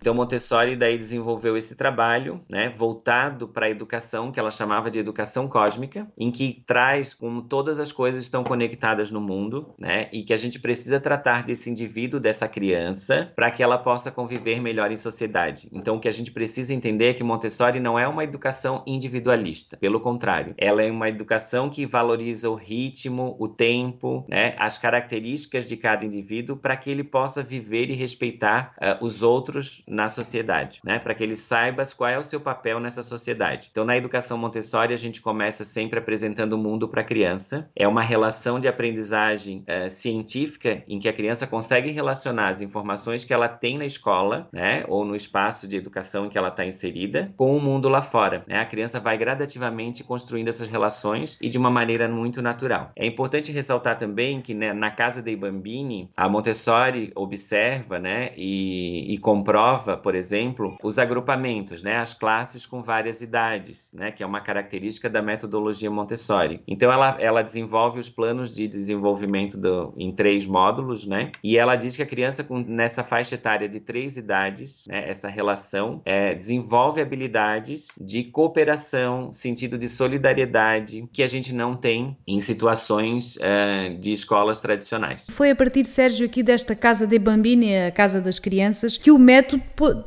Então 0.00 0.14
Montessori 0.14 0.76
daí 0.76 0.96
desenvolveu 0.96 1.58
esse 1.58 1.76
trabalho, 1.76 2.40
né, 2.48 2.70
voltado 2.70 3.46
para 3.46 3.66
a 3.66 3.70
educação 3.70 4.32
que 4.32 4.40
ela 4.40 4.50
chamava 4.50 4.90
de 4.90 4.98
educação 4.98 5.46
cósmica, 5.46 6.10
em 6.16 6.30
que 6.30 6.62
traz 6.66 7.12
como 7.12 7.42
todas 7.42 7.78
as 7.78 7.92
coisas 7.92 8.22
estão 8.22 8.42
conectadas 8.42 9.10
no 9.10 9.20
mundo, 9.20 9.74
né, 9.78 10.08
e 10.10 10.22
que 10.22 10.32
a 10.32 10.38
gente 10.38 10.58
precisa 10.58 10.98
tratar 10.98 11.42
desse 11.42 11.68
indivíduo, 11.68 12.18
dessa 12.18 12.48
criança, 12.48 13.30
para 13.36 13.50
que 13.50 13.62
ela 13.62 13.76
possa 13.76 14.10
conviver 14.10 14.58
melhor 14.58 14.90
em 14.90 14.96
sociedade. 14.96 15.68
Então 15.70 15.96
o 15.96 16.00
que 16.00 16.08
a 16.08 16.12
gente 16.12 16.32
precisa 16.32 16.72
entender 16.72 17.10
é 17.10 17.14
que 17.14 17.22
Montessori 17.22 17.78
não 17.78 17.98
é 17.98 18.08
uma 18.08 18.24
educação 18.24 18.82
individualista, 18.86 19.76
pelo 19.76 20.00
contrário, 20.00 20.54
ela 20.56 20.82
é 20.82 20.90
uma 20.90 21.10
educação 21.10 21.68
que 21.68 21.84
valoriza 21.84 22.48
o 22.48 22.54
ritmo, 22.54 23.36
o 23.38 23.46
tempo, 23.46 24.24
né, 24.30 24.54
as 24.58 24.78
características 24.78 25.68
de 25.68 25.76
cada 25.76 26.06
indivíduo 26.06 26.56
para 26.56 26.74
que 26.74 26.90
ele 26.90 27.04
possa 27.04 27.42
viver 27.42 27.90
e 27.90 27.94
respeitar 27.94 28.74
uh, 28.78 29.04
os 29.04 29.22
outros 29.22 29.84
na 29.90 30.08
sociedade, 30.08 30.80
né? 30.84 30.98
Para 30.98 31.14
que 31.14 31.24
ele 31.24 31.34
saiba 31.34 31.82
qual 31.96 32.08
é 32.08 32.18
o 32.18 32.22
seu 32.22 32.40
papel 32.40 32.78
nessa 32.78 33.02
sociedade. 33.02 33.68
Então, 33.70 33.84
na 33.84 33.96
educação 33.96 34.38
Montessori, 34.38 34.94
a 34.94 34.96
gente 34.96 35.20
começa 35.20 35.64
sempre 35.64 35.98
apresentando 35.98 36.52
o 36.52 36.58
mundo 36.58 36.88
para 36.88 37.00
a 37.00 37.04
criança. 37.04 37.68
É 37.74 37.88
uma 37.88 38.02
relação 38.02 38.60
de 38.60 38.68
aprendizagem 38.68 39.64
uh, 39.66 39.90
científica 39.90 40.84
em 40.86 40.98
que 40.98 41.08
a 41.08 41.12
criança 41.12 41.46
consegue 41.46 41.90
relacionar 41.90 42.48
as 42.48 42.60
informações 42.60 43.24
que 43.24 43.32
ela 43.32 43.48
tem 43.48 43.78
na 43.78 43.86
escola, 43.86 44.48
né? 44.52 44.84
Ou 44.88 45.04
no 45.04 45.16
espaço 45.16 45.66
de 45.66 45.76
educação 45.76 46.26
em 46.26 46.28
que 46.28 46.38
ela 46.38 46.48
está 46.48 46.64
inserida, 46.64 47.32
com 47.36 47.56
o 47.56 47.60
mundo 47.60 47.88
lá 47.88 48.02
fora. 48.02 48.44
Né? 48.46 48.60
A 48.60 48.66
criança 48.66 49.00
vai 49.00 49.16
gradativamente 49.16 50.04
construindo 50.04 50.48
essas 50.48 50.68
relações 50.68 51.38
e 51.40 51.48
de 51.48 51.58
uma 51.58 51.70
maneira 51.70 52.08
muito 52.08 52.40
natural. 52.42 52.90
É 52.96 53.06
importante 53.06 53.50
ressaltar 53.50 53.98
também 53.98 54.40
que 54.40 54.54
né, 54.54 54.72
na 54.72 54.90
casa 54.90 55.22
dei 55.22 55.34
Bambini, 55.34 56.10
a 56.16 56.28
Montessori 56.28 57.10
observa, 57.14 57.98
né? 57.98 58.30
E, 58.36 59.14
e 59.14 59.18
comprova 59.18 59.79
prova, 59.80 59.96
por 59.96 60.14
exemplo, 60.14 60.76
os 60.82 60.98
agrupamentos, 60.98 61.82
né, 61.82 61.96
as 61.96 62.14
classes 62.14 62.66
com 62.66 62.82
várias 62.82 63.20
idades, 63.20 63.92
né, 63.94 64.10
que 64.10 64.22
é 64.22 64.26
uma 64.26 64.40
característica 64.40 65.08
da 65.08 65.22
metodologia 65.22 65.90
Montessori. 65.90 66.60
Então 66.68 66.92
ela, 66.92 67.16
ela 67.18 67.42
desenvolve 67.42 67.98
os 67.98 68.08
planos 68.08 68.52
de 68.52 68.68
desenvolvimento 68.68 69.56
do, 69.56 69.92
em 69.96 70.12
três 70.12 70.46
módulos, 70.46 71.06
né, 71.06 71.32
e 71.42 71.56
ela 71.56 71.76
diz 71.76 71.96
que 71.96 72.02
a 72.02 72.06
criança 72.06 72.44
com, 72.44 72.58
nessa 72.58 73.02
faixa 73.02 73.34
etária 73.34 73.68
de 73.68 73.80
três 73.80 74.16
idades, 74.16 74.84
né, 74.88 75.04
essa 75.08 75.28
relação, 75.28 76.02
é, 76.04 76.34
desenvolve 76.34 77.00
habilidades 77.00 77.88
de 78.00 78.24
cooperação, 78.24 79.32
sentido 79.32 79.78
de 79.78 79.88
solidariedade 79.88 81.08
que 81.12 81.22
a 81.22 81.26
gente 81.26 81.54
não 81.54 81.74
tem 81.74 82.16
em 82.26 82.40
situações 82.40 83.38
é, 83.40 83.90
de 83.90 84.12
escolas 84.12 84.60
tradicionais. 84.60 85.26
Foi 85.30 85.50
a 85.50 85.56
partir, 85.56 85.84
Sérgio, 85.86 86.26
aqui 86.26 86.42
desta 86.42 86.74
Casa 86.74 87.06
de 87.06 87.18
Bambini, 87.18 87.76
a 87.76 87.90
Casa 87.90 88.20
das 88.20 88.38
Crianças, 88.38 88.96
que 88.96 89.10
o 89.10 89.18
método 89.18 89.62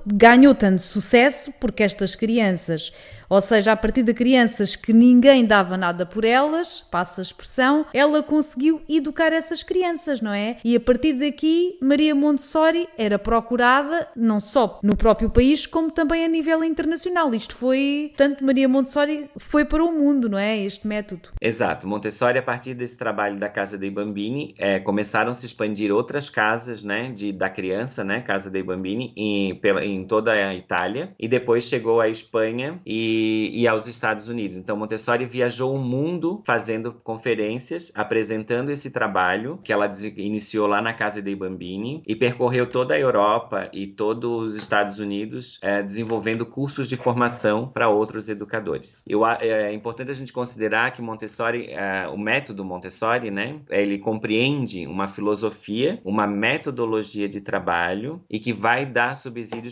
ganhou 0.06 0.56
tanto 0.56 0.82
sucesso 0.82 1.52
porque 1.60 1.84
estas 1.84 2.16
crianças 2.16 2.92
ou 3.34 3.42
seja, 3.42 3.72
a 3.72 3.76
partir 3.76 4.04
de 4.04 4.14
crianças 4.14 4.76
que 4.76 4.94
ninguém 4.94 5.44
dava 5.44 5.76
nada 5.76 6.06
por 6.06 6.24
elas, 6.24 6.80
passa 6.80 7.20
a 7.20 7.24
expressão, 7.24 7.84
ela 7.92 8.22
conseguiu 8.22 8.80
educar 8.88 9.34
essas 9.34 9.64
crianças, 9.64 10.22
não 10.22 10.32
é? 10.32 10.58
E 10.64 10.76
a 10.76 10.80
partir 10.80 11.14
daqui, 11.14 11.76
Maria 11.82 12.14
Montessori 12.14 12.88
era 12.96 13.18
procurada 13.18 14.08
não 14.16 14.40
só 14.40 14.80
no 14.84 14.96
próprio 14.96 15.32
país, 15.32 15.66
como 15.66 15.90
também 15.90 16.24
a 16.24 16.28
nível 16.28 16.64
internacional. 16.64 17.34
Isto 17.34 17.56
foi, 17.56 18.14
tanto 18.16 18.46
Maria 18.46 18.70
Montessori 18.70 19.28
foi 19.38 19.66
para 19.66 19.84
o 19.84 19.92
mundo, 19.92 20.30
não 20.30 20.38
é? 20.38 20.56
Este 20.60 20.88
método. 20.88 21.30
Exato. 21.42 21.88
Montessori, 21.88 22.38
a 22.38 22.44
partir 22.44 22.76
desse 22.76 23.00
trabalho 23.00 23.38
da 23.38 23.50
Casa 23.50 23.80
dei 23.80 23.90
Bambini, 23.90 24.54
é, 24.60 24.80
começaram 24.80 25.32
a 25.32 25.34
se 25.34 25.48
expandir 25.48 25.92
outras 25.92 26.30
casas, 26.30 26.84
né, 26.84 27.12
de, 27.12 27.32
da 27.32 27.50
criança, 27.50 28.04
né, 28.04 28.22
Casa 28.22 28.52
dei 28.52 28.62
Bambini, 28.62 29.12
em, 29.18 29.56
pela, 29.64 29.86
em 29.86 30.04
toda 30.04 30.34
a 30.34 30.54
Itália, 30.54 31.16
e 31.18 31.26
depois 31.26 31.64
chegou 31.64 32.02
à 32.02 32.10
Espanha 32.10 32.82
e 32.86 33.14
e, 33.54 33.68
aos 33.68 33.88
Estados 33.88 34.28
Unidos. 34.28 34.58
Então, 34.58 34.76
Montessori 34.76 35.26
viajou 35.26 35.74
o 35.74 35.80
mundo 35.80 36.42
fazendo 36.46 36.92
conferências, 36.92 37.92
apresentando 37.96 38.72
esse 38.72 38.92
trabalho 38.92 39.60
que 39.64 39.72
ela 39.72 39.90
iniciou 40.18 40.68
lá 40.68 40.82
na 40.82 40.94
Casa 40.94 41.22
dei 41.22 41.36
Bambini 41.36 42.02
e 42.06 42.16
percorreu 42.16 42.68
toda 42.68 42.96
a 42.96 43.00
Europa 43.00 43.70
e 43.72 43.88
todos 43.88 44.54
os 44.54 44.56
Estados 44.56 45.00
Unidos, 45.00 45.60
é, 45.62 45.82
desenvolvendo 45.82 46.46
cursos 46.46 46.90
de 46.90 46.98
formação 46.98 47.68
para 47.68 47.90
outros 47.90 48.28
educadores. 48.28 49.06
Eu, 49.08 49.26
é, 49.26 49.48
é 49.48 49.74
importante 49.74 50.12
a 50.12 50.16
gente 50.16 50.34
considerar 50.34 50.92
que 50.92 51.02
Montessori, 51.02 51.68
é, 51.70 52.08
o 52.08 52.18
método 52.18 52.66
Montessori, 52.66 53.32
né, 53.32 53.62
ele 53.70 53.98
compreende 53.98 54.86
uma 54.88 55.08
filosofia, 55.08 56.02
uma 56.04 56.28
metodologia 56.28 57.30
de 57.30 57.40
trabalho 57.40 58.22
e 58.30 58.40
que 58.40 58.52
vai 58.52 58.86
dar 58.86 59.16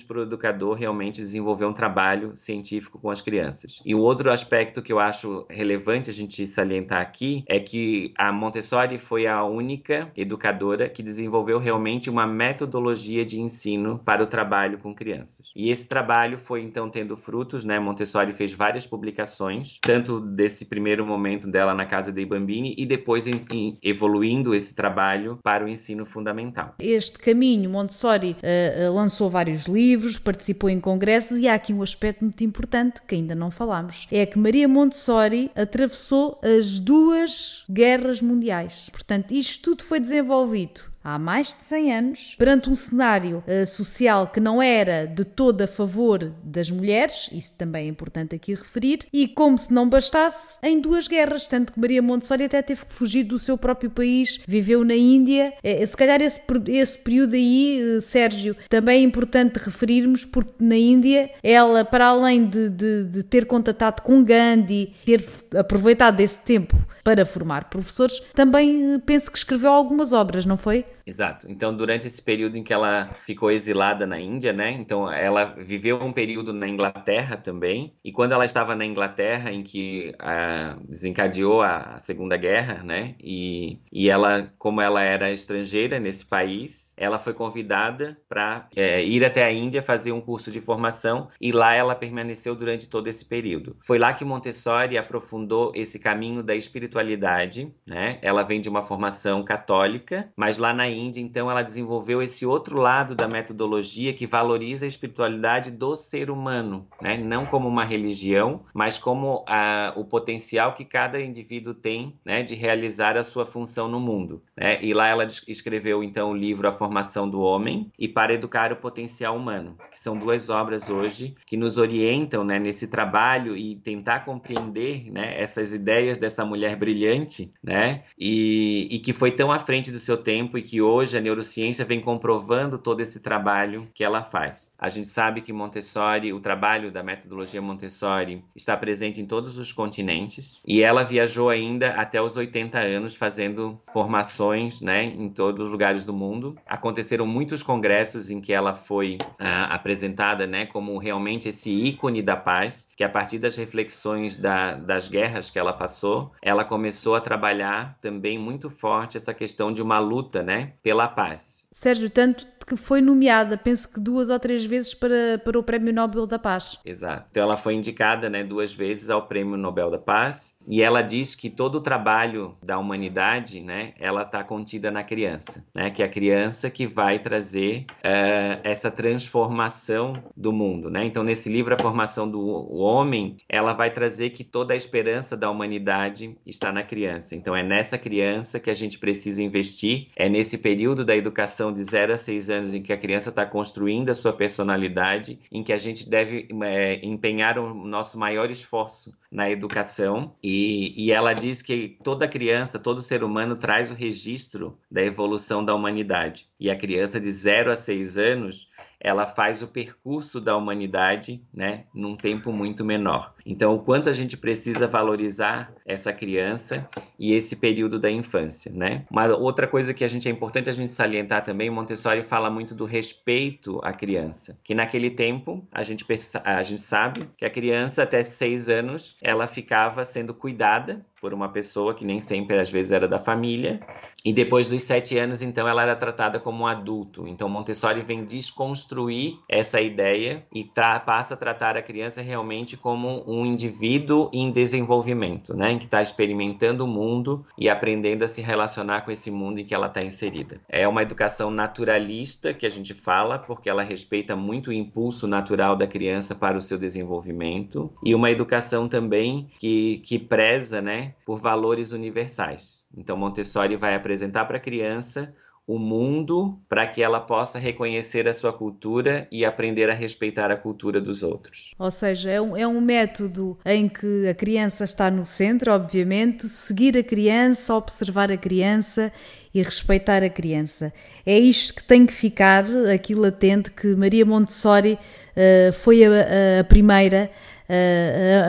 para 0.07 0.19
o 0.19 0.23
educador 0.23 0.75
realmente 0.75 1.21
desenvolver 1.21 1.65
um 1.65 1.73
trabalho 1.73 2.33
científico 2.35 2.99
com 2.99 3.09
as 3.09 3.21
crianças. 3.21 3.81
E 3.85 3.95
o 3.95 3.99
outro 3.99 4.31
aspecto 4.31 4.81
que 4.81 4.93
eu 4.93 4.99
acho 4.99 5.45
relevante 5.49 6.09
a 6.09 6.13
gente 6.13 6.45
salientar 6.45 7.01
aqui 7.01 7.43
é 7.47 7.59
que 7.59 8.13
a 8.17 8.31
Montessori 8.31 8.97
foi 8.97 9.27
a 9.27 9.43
única 9.43 10.11
educadora 10.15 10.89
que 10.89 11.01
desenvolveu 11.01 11.59
realmente 11.59 12.09
uma 12.09 12.27
metodologia 12.27 13.25
de 13.25 13.39
ensino 13.39 13.99
para 14.03 14.23
o 14.23 14.25
trabalho 14.25 14.77
com 14.77 14.93
crianças. 14.93 15.51
E 15.55 15.69
esse 15.69 15.87
trabalho 15.87 16.37
foi 16.37 16.61
então 16.61 16.89
tendo 16.89 17.17
frutos, 17.17 17.63
né? 17.63 17.79
Montessori 17.79 18.31
fez 18.33 18.53
várias 18.53 18.85
publicações, 18.85 19.79
tanto 19.81 20.19
desse 20.19 20.65
primeiro 20.65 21.05
momento 21.05 21.47
dela 21.47 21.73
na 21.73 21.85
casa 21.85 22.11
de 22.11 22.25
Bambini 22.25 22.75
e 22.77 22.85
depois 22.85 23.27
em, 23.27 23.35
em, 23.51 23.77
evoluindo 23.81 24.53
esse 24.53 24.75
trabalho 24.75 25.39
para 25.43 25.65
o 25.65 25.67
ensino 25.67 26.05
fundamental. 26.05 26.75
Este 26.79 27.17
caminho, 27.19 27.69
Montessori 27.69 28.35
uh, 28.37 28.93
lançou 28.93 29.29
vários 29.29 29.60
livros, 29.65 30.19
participou 30.19 30.69
em 30.69 30.79
congressos 30.79 31.39
e 31.39 31.47
há 31.47 31.55
aqui 31.55 31.73
um 31.73 31.81
aspecto 31.81 32.23
muito 32.23 32.43
importante 32.43 33.01
que 33.07 33.15
ainda 33.15 33.31
ainda 33.31 33.35
não 33.35 33.49
falámos, 33.49 34.07
é 34.11 34.25
que 34.25 34.37
Maria 34.37 34.67
Montessori 34.67 35.49
atravessou 35.55 36.39
as 36.43 36.79
duas 36.79 37.63
guerras 37.69 38.21
mundiais. 38.21 38.89
Portanto, 38.91 39.31
isto 39.31 39.71
tudo 39.71 39.83
foi 39.83 39.99
desenvolvido 39.99 40.90
há 41.03 41.17
mais 41.17 41.47
de 41.47 41.63
100 41.63 41.93
anos, 41.93 42.35
perante 42.37 42.69
um 42.69 42.73
cenário 42.73 43.43
uh, 43.47 43.65
social 43.65 44.27
que 44.27 44.39
não 44.39 44.61
era 44.61 45.05
de 45.05 45.23
todo 45.23 45.61
a 45.61 45.67
favor 45.67 46.31
das 46.43 46.69
mulheres, 46.69 47.29
isso 47.31 47.53
também 47.57 47.85
é 47.85 47.89
importante 47.89 48.35
aqui 48.35 48.53
referir, 48.53 48.99
e 49.11 49.27
como 49.27 49.57
se 49.57 49.73
não 49.73 49.89
bastasse, 49.89 50.57
em 50.61 50.79
duas 50.79 51.07
guerras, 51.07 51.47
tanto 51.47 51.73
que 51.73 51.79
Maria 51.79 52.01
Montessori 52.01 52.43
até 52.45 52.61
teve 52.61 52.85
que 52.85 52.93
fugir 52.93 53.23
do 53.23 53.39
seu 53.39 53.57
próprio 53.57 53.89
país, 53.89 54.41
viveu 54.47 54.83
na 54.83 54.95
Índia. 54.95 55.53
É, 55.63 55.85
se 55.85 55.95
calhar 55.95 56.21
esse, 56.21 56.39
esse 56.67 56.97
período 56.97 57.33
aí, 57.33 57.79
uh, 57.97 58.01
Sérgio, 58.01 58.55
também 58.69 59.01
é 59.01 59.03
importante 59.03 59.57
referirmos, 59.57 60.25
porque 60.25 60.53
na 60.59 60.77
Índia 60.77 61.31
ela, 61.43 61.83
para 61.83 62.07
além 62.07 62.45
de, 62.45 62.69
de, 62.69 63.03
de 63.05 63.23
ter 63.23 63.45
contatado 63.45 64.01
com 64.01 64.23
Gandhi, 64.23 64.93
ter 65.05 65.23
aproveitado 65.57 66.19
esse 66.19 66.39
tempo 66.41 66.77
para 67.03 67.25
formar 67.25 67.69
professores, 67.69 68.19
também 68.33 68.95
uh, 68.95 68.99
penso 68.99 69.31
que 69.31 69.37
escreveu 69.37 69.71
algumas 69.71 70.13
obras, 70.13 70.45
não 70.45 70.57
foi? 70.57 70.85
Exato. 71.05 71.47
Então, 71.49 71.75
durante 71.75 72.07
esse 72.07 72.21
período 72.21 72.57
em 72.57 72.63
que 72.63 72.73
ela 72.73 73.13
ficou 73.25 73.51
exilada 73.51 74.05
na 74.05 74.19
Índia, 74.19 74.53
né? 74.53 74.71
Então, 74.71 75.11
ela 75.11 75.45
viveu 75.45 76.01
um 76.01 76.13
período 76.13 76.53
na 76.53 76.67
Inglaterra 76.67 77.37
também. 77.37 77.93
E 78.03 78.11
quando 78.11 78.33
ela 78.33 78.45
estava 78.45 78.75
na 78.75 78.85
Inglaterra, 78.85 79.51
em 79.51 79.63
que 79.63 80.13
ah, 80.19 80.77
desencadeou 80.87 81.61
a 81.61 81.97
Segunda 81.97 82.37
Guerra, 82.37 82.83
né? 82.83 83.15
E, 83.19 83.79
e 83.91 84.09
ela, 84.09 84.51
como 84.57 84.81
ela 84.81 85.01
era 85.01 85.31
estrangeira 85.31 85.99
nesse 85.99 86.25
país, 86.25 86.93
ela 86.97 87.17
foi 87.17 87.33
convidada 87.33 88.17
para 88.29 88.67
é, 88.75 89.03
ir 89.03 89.23
até 89.25 89.43
a 89.43 89.51
Índia 89.51 89.81
fazer 89.81 90.11
um 90.11 90.21
curso 90.21 90.51
de 90.51 90.61
formação. 90.61 91.29
E 91.39 91.51
lá 91.51 91.73
ela 91.73 91.95
permaneceu 91.95 92.55
durante 92.55 92.89
todo 92.89 93.07
esse 93.07 93.25
período. 93.25 93.75
Foi 93.85 93.97
lá 93.97 94.13
que 94.13 94.25
Montessori 94.25 94.97
aprofundou 94.97 95.71
esse 95.75 95.99
caminho 95.99 96.43
da 96.43 96.55
espiritualidade, 96.55 97.73
né? 97.85 98.19
Ela 98.21 98.43
vem 98.43 98.61
de 98.61 98.69
uma 98.69 98.81
formação 98.81 99.43
católica, 99.43 100.31
mas 100.35 100.57
lá 100.57 100.73
na 100.73 100.80
Índia, 100.87 101.21
então, 101.21 101.49
ela 101.49 101.61
desenvolveu 101.61 102.21
esse 102.21 102.45
outro 102.45 102.77
lado 102.79 103.15
da 103.15 103.27
metodologia 103.27 104.13
que 104.13 104.27
valoriza 104.27 104.85
a 104.85 104.87
espiritualidade 104.87 105.71
do 105.71 105.95
ser 105.95 106.29
humano, 106.29 106.87
né? 107.01 107.17
não 107.17 107.45
como 107.45 107.67
uma 107.67 107.83
religião, 107.83 108.63
mas 108.73 108.97
como 108.97 109.43
a, 109.47 109.93
o 109.95 110.05
potencial 110.05 110.73
que 110.73 110.85
cada 110.85 111.21
indivíduo 111.21 111.73
tem 111.73 112.15
né? 112.25 112.43
de 112.43 112.55
realizar 112.55 113.17
a 113.17 113.23
sua 113.23 113.45
função 113.45 113.87
no 113.87 113.99
mundo. 113.99 114.41
Né? 114.55 114.83
E 114.83 114.93
lá 114.93 115.07
ela 115.07 115.25
escreveu, 115.25 116.03
então, 116.03 116.31
o 116.31 116.35
livro 116.35 116.67
A 116.67 116.71
Formação 116.71 117.29
do 117.29 117.41
Homem 117.41 117.91
e 117.97 118.07
Para 118.07 118.33
Educar 118.33 118.71
o 118.71 118.75
Potencial 118.75 119.35
Humano, 119.35 119.75
que 119.89 119.99
são 119.99 120.17
duas 120.17 120.49
obras 120.49 120.89
hoje 120.89 121.35
que 121.45 121.57
nos 121.57 121.77
orientam 121.77 122.43
né? 122.43 122.59
nesse 122.59 122.87
trabalho 122.87 123.57
e 123.57 123.75
tentar 123.75 124.21
compreender 124.21 125.11
né? 125.11 125.39
essas 125.39 125.73
ideias 125.73 126.17
dessa 126.17 126.45
mulher 126.45 126.75
brilhante 126.75 127.51
né? 127.63 128.03
e, 128.17 128.87
e 128.91 128.99
que 128.99 129.13
foi 129.13 129.31
tão 129.31 129.51
à 129.51 129.59
frente 129.59 129.91
do 129.91 129.99
seu 129.99 130.17
tempo 130.17 130.57
e 130.57 130.61
que 130.61 130.70
hoje 130.79 131.17
a 131.17 131.21
neurociência 131.21 131.83
vem 131.83 131.99
comprovando 131.99 132.77
todo 132.77 133.01
esse 133.01 133.19
trabalho 133.19 133.87
que 133.95 134.03
ela 134.03 134.21
faz. 134.21 134.71
A 134.77 134.89
gente 134.89 135.07
sabe 135.07 135.41
que 135.41 135.51
Montessori, 135.51 136.31
o 136.31 136.39
trabalho 136.39 136.91
da 136.91 137.01
metodologia 137.01 137.61
Montessori, 137.61 138.43
está 138.55 138.77
presente 138.77 139.19
em 139.19 139.25
todos 139.25 139.57
os 139.57 139.73
continentes 139.73 140.61
e 140.65 140.83
ela 140.83 141.03
viajou 141.03 141.49
ainda 141.49 141.89
até 141.95 142.21
os 142.21 142.37
80 142.37 142.77
anos 142.77 143.15
fazendo 143.15 143.79
formações 143.91 144.81
né, 144.81 145.05
em 145.05 145.29
todos 145.29 145.65
os 145.65 145.71
lugares 145.71 146.05
do 146.05 146.13
mundo. 146.13 146.55
Aconteceram 146.67 147.25
muitos 147.25 147.63
congressos 147.63 148.29
em 148.29 148.39
que 148.39 148.53
ela 148.53 148.73
foi 148.73 149.17
ah, 149.39 149.73
apresentada 149.73 150.45
né, 150.45 150.67
como 150.67 150.97
realmente 150.97 151.49
esse 151.49 151.71
ícone 151.71 152.21
da 152.21 152.35
paz, 152.35 152.87
que 152.95 153.03
a 153.03 153.09
partir 153.09 153.39
das 153.39 153.55
reflexões 153.55 154.37
da, 154.37 154.75
das 154.75 155.07
guerras 155.07 155.49
que 155.49 155.57
ela 155.57 155.73
passou, 155.73 156.31
ela 156.41 156.63
começou 156.63 157.15
a 157.15 157.21
trabalhar 157.21 157.97
também 157.99 158.37
muito 158.37 158.69
forte 158.69 159.17
essa 159.17 159.33
questão 159.33 159.73
de 159.73 159.81
uma 159.81 159.97
luta 159.97 160.43
né, 160.43 160.60
pela 160.81 161.07
paz. 161.07 161.67
Sérgio, 161.71 162.09
tanto 162.09 162.47
que 162.65 162.75
foi 162.75 163.01
nomeada, 163.01 163.57
penso 163.57 163.91
que 163.91 163.99
duas 163.99 164.29
ou 164.29 164.39
três 164.39 164.63
vezes 164.65 164.93
para, 164.93 165.39
para 165.43 165.59
o 165.59 165.63
Prémio 165.63 165.93
Nobel 165.93 166.25
da 166.25 166.39
Paz. 166.39 166.79
Exato. 166.85 167.27
Então 167.29 167.43
ela 167.43 167.57
foi 167.57 167.73
indicada 167.73 168.29
né, 168.29 168.43
duas 168.43 168.71
vezes 168.71 169.09
ao 169.09 169.27
Prêmio 169.27 169.57
Nobel 169.57 169.89
da 169.89 169.97
Paz 169.97 170.57
e 170.67 170.81
ela 170.81 171.01
diz 171.01 171.35
que 171.35 171.49
todo 171.49 171.75
o 171.75 171.81
trabalho 171.81 172.55
da 172.63 172.77
humanidade, 172.77 173.59
né, 173.59 173.93
ela 173.99 174.23
está 174.23 174.43
contida 174.43 174.91
na 174.91 175.03
criança, 175.03 175.65
né, 175.75 175.89
que 175.89 176.01
é 176.01 176.05
a 176.05 176.09
criança 176.09 176.69
que 176.69 176.87
vai 176.87 177.19
trazer 177.19 177.85
uh, 177.89 178.61
essa 178.63 178.89
transformação 178.89 180.13
do 180.35 180.53
mundo, 180.53 180.89
né. 180.89 181.03
Então 181.03 181.23
nesse 181.23 181.49
livro 181.51 181.73
a 181.73 181.77
formação 181.77 182.29
do 182.29 182.41
homem, 182.73 183.35
ela 183.49 183.73
vai 183.73 183.89
trazer 183.91 184.29
que 184.29 184.43
toda 184.43 184.73
a 184.73 184.77
esperança 184.77 185.35
da 185.35 185.49
humanidade 185.49 186.37
está 186.45 186.71
na 186.71 186.83
criança. 186.83 187.35
Então 187.35 187.55
é 187.55 187.63
nessa 187.63 187.97
criança 187.97 188.59
que 188.59 188.69
a 188.69 188.73
gente 188.73 188.99
precisa 188.99 189.41
investir, 189.41 190.07
é 190.15 190.29
nesse 190.29 190.50
período 190.57 191.03
da 191.03 191.15
educação 191.15 191.73
de 191.73 191.83
0 191.83 192.13
a 192.13 192.17
6 192.17 192.49
anos 192.49 192.73
em 192.73 192.81
que 192.81 192.93
a 192.93 192.97
criança 192.97 193.29
está 193.29 193.45
construindo 193.45 194.09
a 194.09 194.13
sua 194.13 194.33
personalidade, 194.33 195.39
em 195.51 195.63
que 195.63 195.73
a 195.73 195.77
gente 195.77 196.09
deve 196.09 196.47
é, 196.63 196.99
empenhar 197.05 197.57
o 197.57 197.73
nosso 197.73 198.17
maior 198.17 198.49
esforço 198.49 199.13
na 199.31 199.49
educação. 199.49 200.35
E, 200.43 200.93
e 200.95 201.11
ela 201.11 201.33
diz 201.33 201.61
que 201.61 201.97
toda 202.03 202.27
criança, 202.27 202.79
todo 202.79 203.01
ser 203.01 203.23
humano 203.23 203.55
traz 203.55 203.91
o 203.91 203.95
registro 203.95 204.77
da 204.89 205.01
evolução 205.01 205.63
da 205.63 205.73
humanidade. 205.73 206.47
E 206.59 206.69
a 206.69 206.75
criança 206.75 207.19
de 207.19 207.31
0 207.31 207.71
a 207.71 207.75
6 207.75 208.17
anos 208.17 208.67
ela 209.03 209.25
faz 209.25 209.63
o 209.63 209.67
percurso 209.67 210.39
da 210.39 210.55
humanidade, 210.55 211.43
né, 211.51 211.85
num 211.93 212.15
tempo 212.15 212.51
muito 212.51 212.85
menor. 212.85 213.33
Então, 213.45 213.75
o 213.75 213.79
quanto 213.79 214.09
a 214.09 214.13
gente 214.13 214.37
precisa 214.37 214.87
valorizar 214.87 215.73
essa 215.85 216.13
criança 216.13 216.87
e 217.17 217.33
esse 217.33 217.55
período 217.55 217.99
da 217.99 218.09
infância, 218.09 218.71
né? 218.73 219.05
Uma 219.11 219.27
outra 219.35 219.67
coisa 219.67 219.93
que 219.93 220.03
a 220.03 220.07
gente 220.07 220.27
é 220.27 220.31
importante 220.31 220.69
a 220.69 220.73
gente 220.73 220.91
salientar 220.91 221.43
também, 221.43 221.69
Montessori 221.69 222.23
fala 222.23 222.49
muito 222.49 222.73
do 222.73 222.85
respeito 222.85 223.79
à 223.83 223.93
criança, 223.93 224.59
que 224.63 224.73
naquele 224.73 225.09
tempo 225.09 225.65
a 225.71 225.83
gente 225.83 226.05
a 226.43 226.63
gente 226.63 226.81
sabe 226.81 227.29
que 227.37 227.45
a 227.45 227.49
criança 227.49 228.03
até 228.03 228.21
seis 228.23 228.69
anos 228.69 229.17
ela 229.21 229.47
ficava 229.47 230.03
sendo 230.03 230.33
cuidada 230.33 231.05
por 231.21 231.33
uma 231.35 231.49
pessoa 231.49 231.93
que 231.93 232.03
nem 232.03 232.19
sempre 232.19 232.59
às 232.59 232.71
vezes 232.71 232.91
era 232.91 233.07
da 233.07 233.19
família 233.19 233.79
e 234.25 234.33
depois 234.33 234.67
dos 234.67 234.81
sete 234.83 235.19
anos 235.19 235.43
então 235.43 235.67
ela 235.67 235.83
era 235.83 235.95
tratada 235.95 236.39
como 236.39 236.63
um 236.63 236.67
adulto. 236.67 237.27
Então 237.27 237.47
Montessori 237.47 238.01
vem 238.01 238.25
desconstruir 238.25 239.37
essa 239.47 239.79
ideia 239.79 240.45
e 240.51 240.65
passa 241.05 241.35
a 241.35 241.37
tratar 241.37 241.77
a 241.77 241.81
criança 241.81 242.21
realmente 242.21 242.75
como 242.75 243.23
um 243.31 243.45
indivíduo 243.45 244.29
em 244.33 244.51
desenvolvimento, 244.51 245.55
né, 245.55 245.77
que 245.77 245.85
está 245.85 246.01
experimentando 246.01 246.83
o 246.83 246.87
mundo 246.87 247.45
e 247.57 247.69
aprendendo 247.69 248.23
a 248.23 248.27
se 248.27 248.41
relacionar 248.41 249.01
com 249.01 249.11
esse 249.11 249.31
mundo 249.31 249.59
em 249.59 249.65
que 249.65 249.73
ela 249.73 249.87
está 249.87 250.01
inserida. 250.01 250.59
É 250.67 250.87
uma 250.87 251.01
educação 251.01 251.49
naturalista 251.49 252.53
que 252.53 252.65
a 252.65 252.69
gente 252.69 252.93
fala, 252.93 253.39
porque 253.39 253.69
ela 253.69 253.83
respeita 253.83 254.35
muito 254.35 254.69
o 254.69 254.73
impulso 254.73 255.27
natural 255.27 255.75
da 255.75 255.87
criança 255.87 256.35
para 256.35 256.57
o 256.57 256.61
seu 256.61 256.77
desenvolvimento, 256.77 257.91
e 258.03 258.13
uma 258.13 258.29
educação 258.29 258.87
também 258.87 259.47
que, 259.57 259.99
que 259.99 260.19
preza 260.19 260.81
né, 260.81 261.13
por 261.25 261.39
valores 261.39 261.93
universais. 261.93 262.83
Então, 262.95 263.15
Montessori 263.15 263.77
vai 263.77 263.95
apresentar 263.95 264.45
para 264.45 264.57
a 264.57 264.59
criança 264.59 265.33
o 265.71 265.79
mundo 265.79 266.59
para 266.67 266.85
que 266.85 267.01
ela 267.01 267.17
possa 267.17 267.57
reconhecer 267.57 268.27
a 268.27 268.33
sua 268.33 268.51
cultura 268.51 269.25
e 269.31 269.45
aprender 269.45 269.89
a 269.89 269.93
respeitar 269.93 270.51
a 270.51 270.57
cultura 270.57 270.99
dos 270.99 271.23
outros. 271.23 271.71
Ou 271.79 271.89
seja, 271.89 272.29
é 272.29 272.41
um, 272.41 272.57
é 272.57 272.67
um 272.67 272.81
método 272.81 273.57
em 273.65 273.87
que 273.87 274.27
a 274.27 274.33
criança 274.33 274.83
está 274.83 275.09
no 275.09 275.23
centro, 275.23 275.71
obviamente, 275.71 276.49
seguir 276.49 276.97
a 276.97 277.03
criança, 277.03 277.73
observar 277.73 278.29
a 278.29 278.35
criança 278.35 279.13
e 279.53 279.63
respeitar 279.63 280.21
a 280.21 280.29
criança. 280.29 280.91
É 281.25 281.39
isto 281.39 281.75
que 281.75 281.83
tem 281.85 282.05
que 282.05 282.13
ficar 282.13 282.65
aqui 282.93 283.15
latente 283.15 283.71
que 283.71 283.95
Maria 283.95 284.25
Montessori 284.25 284.93
uh, 284.95 285.71
foi 285.71 286.03
a, 286.03 286.59
a 286.59 286.63
primeira 286.65 287.31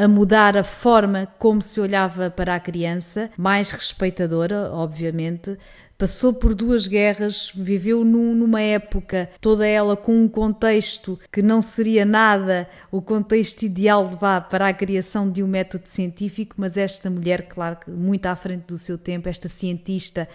a 0.03 0.09
mudar 0.09 0.57
a 0.57 0.65
forma 0.65 1.29
como 1.39 1.63
se 1.63 1.81
olhava 1.81 2.29
para 2.29 2.57
a 2.57 2.61
criança, 2.61 3.31
mais 3.37 3.71
respeitadora, 3.71 4.71
obviamente, 4.73 5.57
passou 6.03 6.35
por 6.35 6.53
duas 6.53 6.89
guerras, 6.89 7.53
viveu 7.55 8.05
num, 8.05 8.35
numa 8.35 8.61
época, 8.61 9.31
toda 9.41 9.65
ela 9.65 9.97
com 9.97 10.25
um 10.25 10.27
contexto 10.27 11.17
que 11.31 11.41
não 11.41 11.63
seria 11.63 12.05
nada 12.05 12.69
o 12.91 13.01
contexto 13.01 13.63
ideal 13.63 14.11
para 14.51 14.67
a 14.67 14.75
criação 14.75 15.31
de 15.31 15.45
um 15.45 15.47
método 15.47 15.85
científico, 15.87 16.57
mas 16.59 16.77
esta 16.77 17.09
mulher, 17.09 17.43
claro 17.43 17.79
muito 17.87 18.27
à 18.27 18.35
frente 18.35 18.65
do 18.67 18.79
seu 18.79 18.99
tempo, 18.99 19.29
esta 19.29 19.49
cientista 19.49 20.27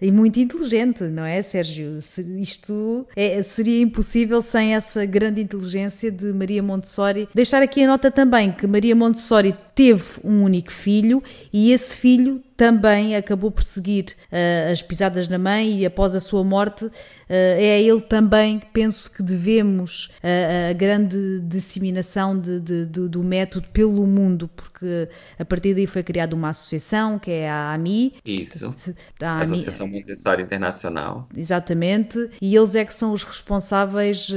e 0.00 0.10
muito 0.10 0.40
inteligente, 0.40 1.04
não 1.04 1.24
é, 1.24 1.42
Sérgio? 1.42 1.98
Isto 2.38 3.06
é, 3.14 3.42
seria 3.42 3.82
impossível 3.82 4.40
sem 4.40 4.74
essa 4.74 5.04
grande 5.04 5.42
inteligência 5.42 6.10
de 6.10 6.32
Maria 6.32 6.62
Montessori. 6.62 7.28
Deixar 7.34 7.62
aqui 7.62 7.84
a 7.84 7.86
nota 7.86 8.10
também 8.10 8.50
que 8.50 8.66
Maria 8.66 8.96
Montessori 8.96 9.54
teve 9.80 10.04
um 10.22 10.42
único 10.42 10.70
filho 10.70 11.22
e 11.50 11.72
esse 11.72 11.96
filho 11.96 12.42
também 12.54 13.16
acabou 13.16 13.50
por 13.50 13.62
seguir 13.62 14.14
uh, 14.30 14.70
as 14.70 14.82
pisadas 14.82 15.26
da 15.26 15.38
mãe 15.38 15.80
e 15.80 15.86
após 15.86 16.14
a 16.14 16.20
sua 16.20 16.44
morte 16.44 16.84
uh, 16.84 16.92
é 17.28 17.76
a 17.76 17.78
ele 17.78 18.02
também 18.02 18.58
que 18.58 18.66
penso 18.66 19.10
que 19.10 19.22
devemos 19.22 20.10
uh, 20.22 20.68
a 20.68 20.72
grande 20.74 21.40
disseminação 21.44 22.38
de, 22.38 22.60
de, 22.60 22.84
de, 22.84 23.08
do 23.08 23.22
método 23.22 23.70
pelo 23.70 24.06
mundo, 24.06 24.50
porque 24.54 25.08
a 25.38 25.44
partir 25.46 25.72
daí 25.72 25.86
foi 25.86 26.02
criada 26.02 26.36
uma 26.36 26.50
associação 26.50 27.18
que 27.18 27.30
é 27.30 27.48
a 27.48 27.72
AMI. 27.72 28.16
Isso, 28.22 28.74
a 29.22 29.30
AMI, 29.30 29.42
Associação 29.44 29.88
Montessori 29.88 30.42
Internacional. 30.42 31.26
Exatamente, 31.34 32.28
e 32.42 32.54
eles 32.54 32.74
é 32.74 32.84
que 32.84 32.92
são 32.92 33.12
os 33.12 33.24
responsáveis 33.24 34.30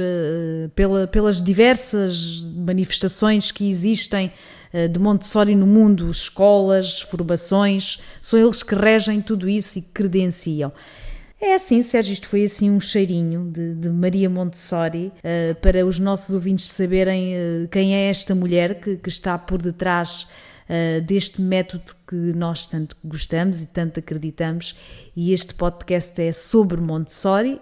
pela, 0.74 1.06
pelas 1.06 1.42
diversas 1.42 2.40
manifestações 2.56 3.52
que 3.52 3.68
existem 3.68 4.32
de 4.92 4.98
Montessori 4.98 5.54
no 5.54 5.66
mundo, 5.66 6.10
escolas, 6.10 7.00
formações, 7.00 8.00
são 8.20 8.38
eles 8.38 8.62
que 8.62 8.74
regem 8.74 9.22
tudo 9.22 9.48
isso 9.48 9.78
e 9.78 9.82
credenciam. 9.82 10.72
É 11.44 11.56
assim, 11.56 11.82
Sérgio, 11.82 12.14
isto 12.14 12.26
foi 12.26 12.44
assim 12.44 12.70
um 12.70 12.80
cheirinho 12.80 13.50
de, 13.52 13.74
de 13.74 13.90
Maria 13.90 14.30
Montessori 14.30 15.12
uh, 15.18 15.60
para 15.60 15.84
os 15.84 15.98
nossos 15.98 16.34
ouvintes 16.34 16.64
saberem 16.64 17.34
uh, 17.34 17.68
quem 17.68 17.94
é 17.94 18.08
esta 18.08 18.34
mulher 18.34 18.80
que, 18.80 18.96
que 18.96 19.10
está 19.10 19.36
por 19.36 19.60
detrás 19.60 20.22
uh, 20.22 21.02
deste 21.02 21.42
método 21.42 21.94
que 22.08 22.14
nós 22.14 22.66
tanto 22.66 22.96
gostamos 23.04 23.60
e 23.60 23.66
tanto 23.66 24.00
acreditamos. 24.00 24.74
E 25.14 25.34
este 25.34 25.52
podcast 25.52 26.18
é 26.18 26.32
sobre 26.32 26.80
Montessori, 26.80 27.60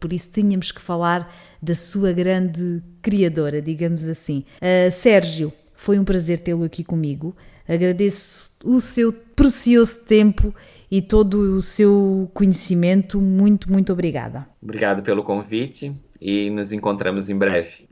por 0.00 0.12
isso 0.12 0.28
tínhamos 0.32 0.72
que 0.72 0.80
falar 0.80 1.32
da 1.62 1.74
sua 1.74 2.12
grande 2.12 2.82
criadora, 3.00 3.62
digamos 3.62 4.04
assim. 4.04 4.44
Sérgio, 4.92 5.50
foi 5.80 5.98
um 5.98 6.04
prazer 6.04 6.40
tê-lo 6.40 6.62
aqui 6.62 6.84
comigo. 6.84 7.34
Agradeço 7.66 8.52
o 8.62 8.82
seu 8.82 9.10
precioso 9.14 10.04
tempo 10.04 10.54
e 10.90 11.00
todo 11.00 11.56
o 11.56 11.62
seu 11.62 12.30
conhecimento. 12.34 13.18
Muito, 13.18 13.72
muito 13.72 13.90
obrigada. 13.90 14.46
Obrigado 14.62 15.02
pelo 15.02 15.24
convite 15.24 15.90
e 16.20 16.50
nos 16.50 16.74
encontramos 16.74 17.30
em 17.30 17.38
breve. 17.38 17.88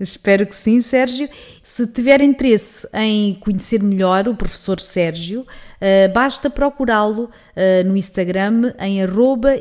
Espero 0.00 0.46
que 0.46 0.56
sim, 0.56 0.80
Sérgio. 0.80 1.28
Se 1.62 1.86
tiver 1.86 2.20
interesse 2.22 2.88
em 2.92 3.34
conhecer 3.34 3.84
melhor 3.84 4.26
o 4.26 4.34
professor 4.34 4.80
Sérgio, 4.80 5.46
Uh, 5.78 6.12
basta 6.12 6.50
procurá-lo 6.50 7.24
uh, 7.24 7.86
no 7.86 7.96
Instagram 7.96 8.74
em 8.80 8.98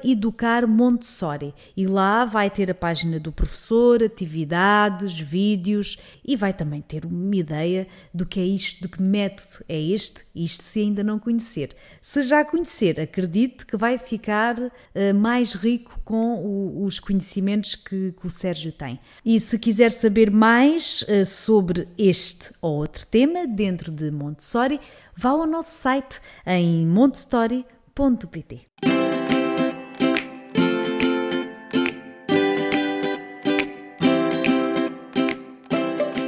educarmontessori 0.04 1.54
e 1.76 1.86
lá 1.86 2.26
vai 2.26 2.50
ter 2.50 2.72
a 2.72 2.76
página 2.76 3.20
do 3.20 3.32
professor, 3.32 4.04
atividades, 4.04 5.20
vídeos 5.20 5.98
e 6.26 6.36
vai 6.36 6.54
também 6.54 6.82
ter 6.82 7.06
uma 7.06 7.36
ideia 7.36 7.88
do 8.12 8.26
que 8.26 8.40
é 8.40 8.44
isto, 8.44 8.82
de 8.82 8.88
que 8.88 9.02
método 9.02 9.64
é 9.70 9.80
este, 9.80 10.26
isto 10.36 10.64
se 10.64 10.80
ainda 10.80 11.04
não 11.04 11.20
conhecer. 11.20 11.70
Se 12.02 12.24
já 12.24 12.44
conhecer, 12.44 13.00
acredite 13.00 13.66
que 13.66 13.78
vai 13.78 14.00
ficar 14.00 14.58
uh, 14.58 14.72
mais 15.14 15.54
rico 15.54 16.00
com 16.04 16.36
o, 16.36 16.84
os 16.84 17.00
conhecimentos 17.00 17.76
que, 17.76 18.14
que, 18.20 18.26
o 18.26 18.30
Sérgio 18.30 18.72
tem. 18.72 19.00
E 19.24 19.40
se 19.40 19.60
quiser 19.60 19.92
saber 19.92 20.32
mais 20.32 21.06
sobre 21.26 21.88
este 21.98 22.52
ou 22.62 22.78
outro 22.78 23.06
tema 23.06 23.46
dentro 23.46 23.92
de 23.92 24.10
Montessori, 24.10 24.80
vá 25.18 25.30
ao 25.30 25.48
nosso 25.48 25.72
site 25.72 26.22
em 26.46 26.86
montestory.pt. 26.86 28.62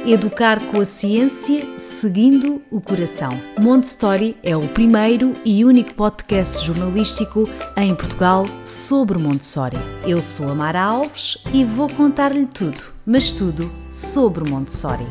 Educar 0.06 0.58
com 0.66 0.80
a 0.80 0.84
ciência, 0.84 1.78
seguindo 1.78 2.60
o 2.68 2.80
coração. 2.80 3.30
Montessori 3.60 4.36
é 4.42 4.56
o 4.56 4.66
primeiro 4.66 5.30
e 5.44 5.64
único 5.64 5.94
podcast 5.94 6.66
jornalístico 6.66 7.48
em 7.76 7.94
Portugal 7.94 8.44
sobre 8.64 9.18
Montessori. 9.18 9.76
Eu 10.04 10.20
sou 10.20 10.48
a 10.48 10.54
Mara 10.54 10.82
Alves 10.82 11.44
e 11.54 11.64
vou 11.64 11.88
contar-lhe 11.88 12.46
tudo, 12.46 12.92
mas 13.06 13.30
tudo 13.30 13.62
sobre 13.88 14.50
Montessori. 14.50 15.06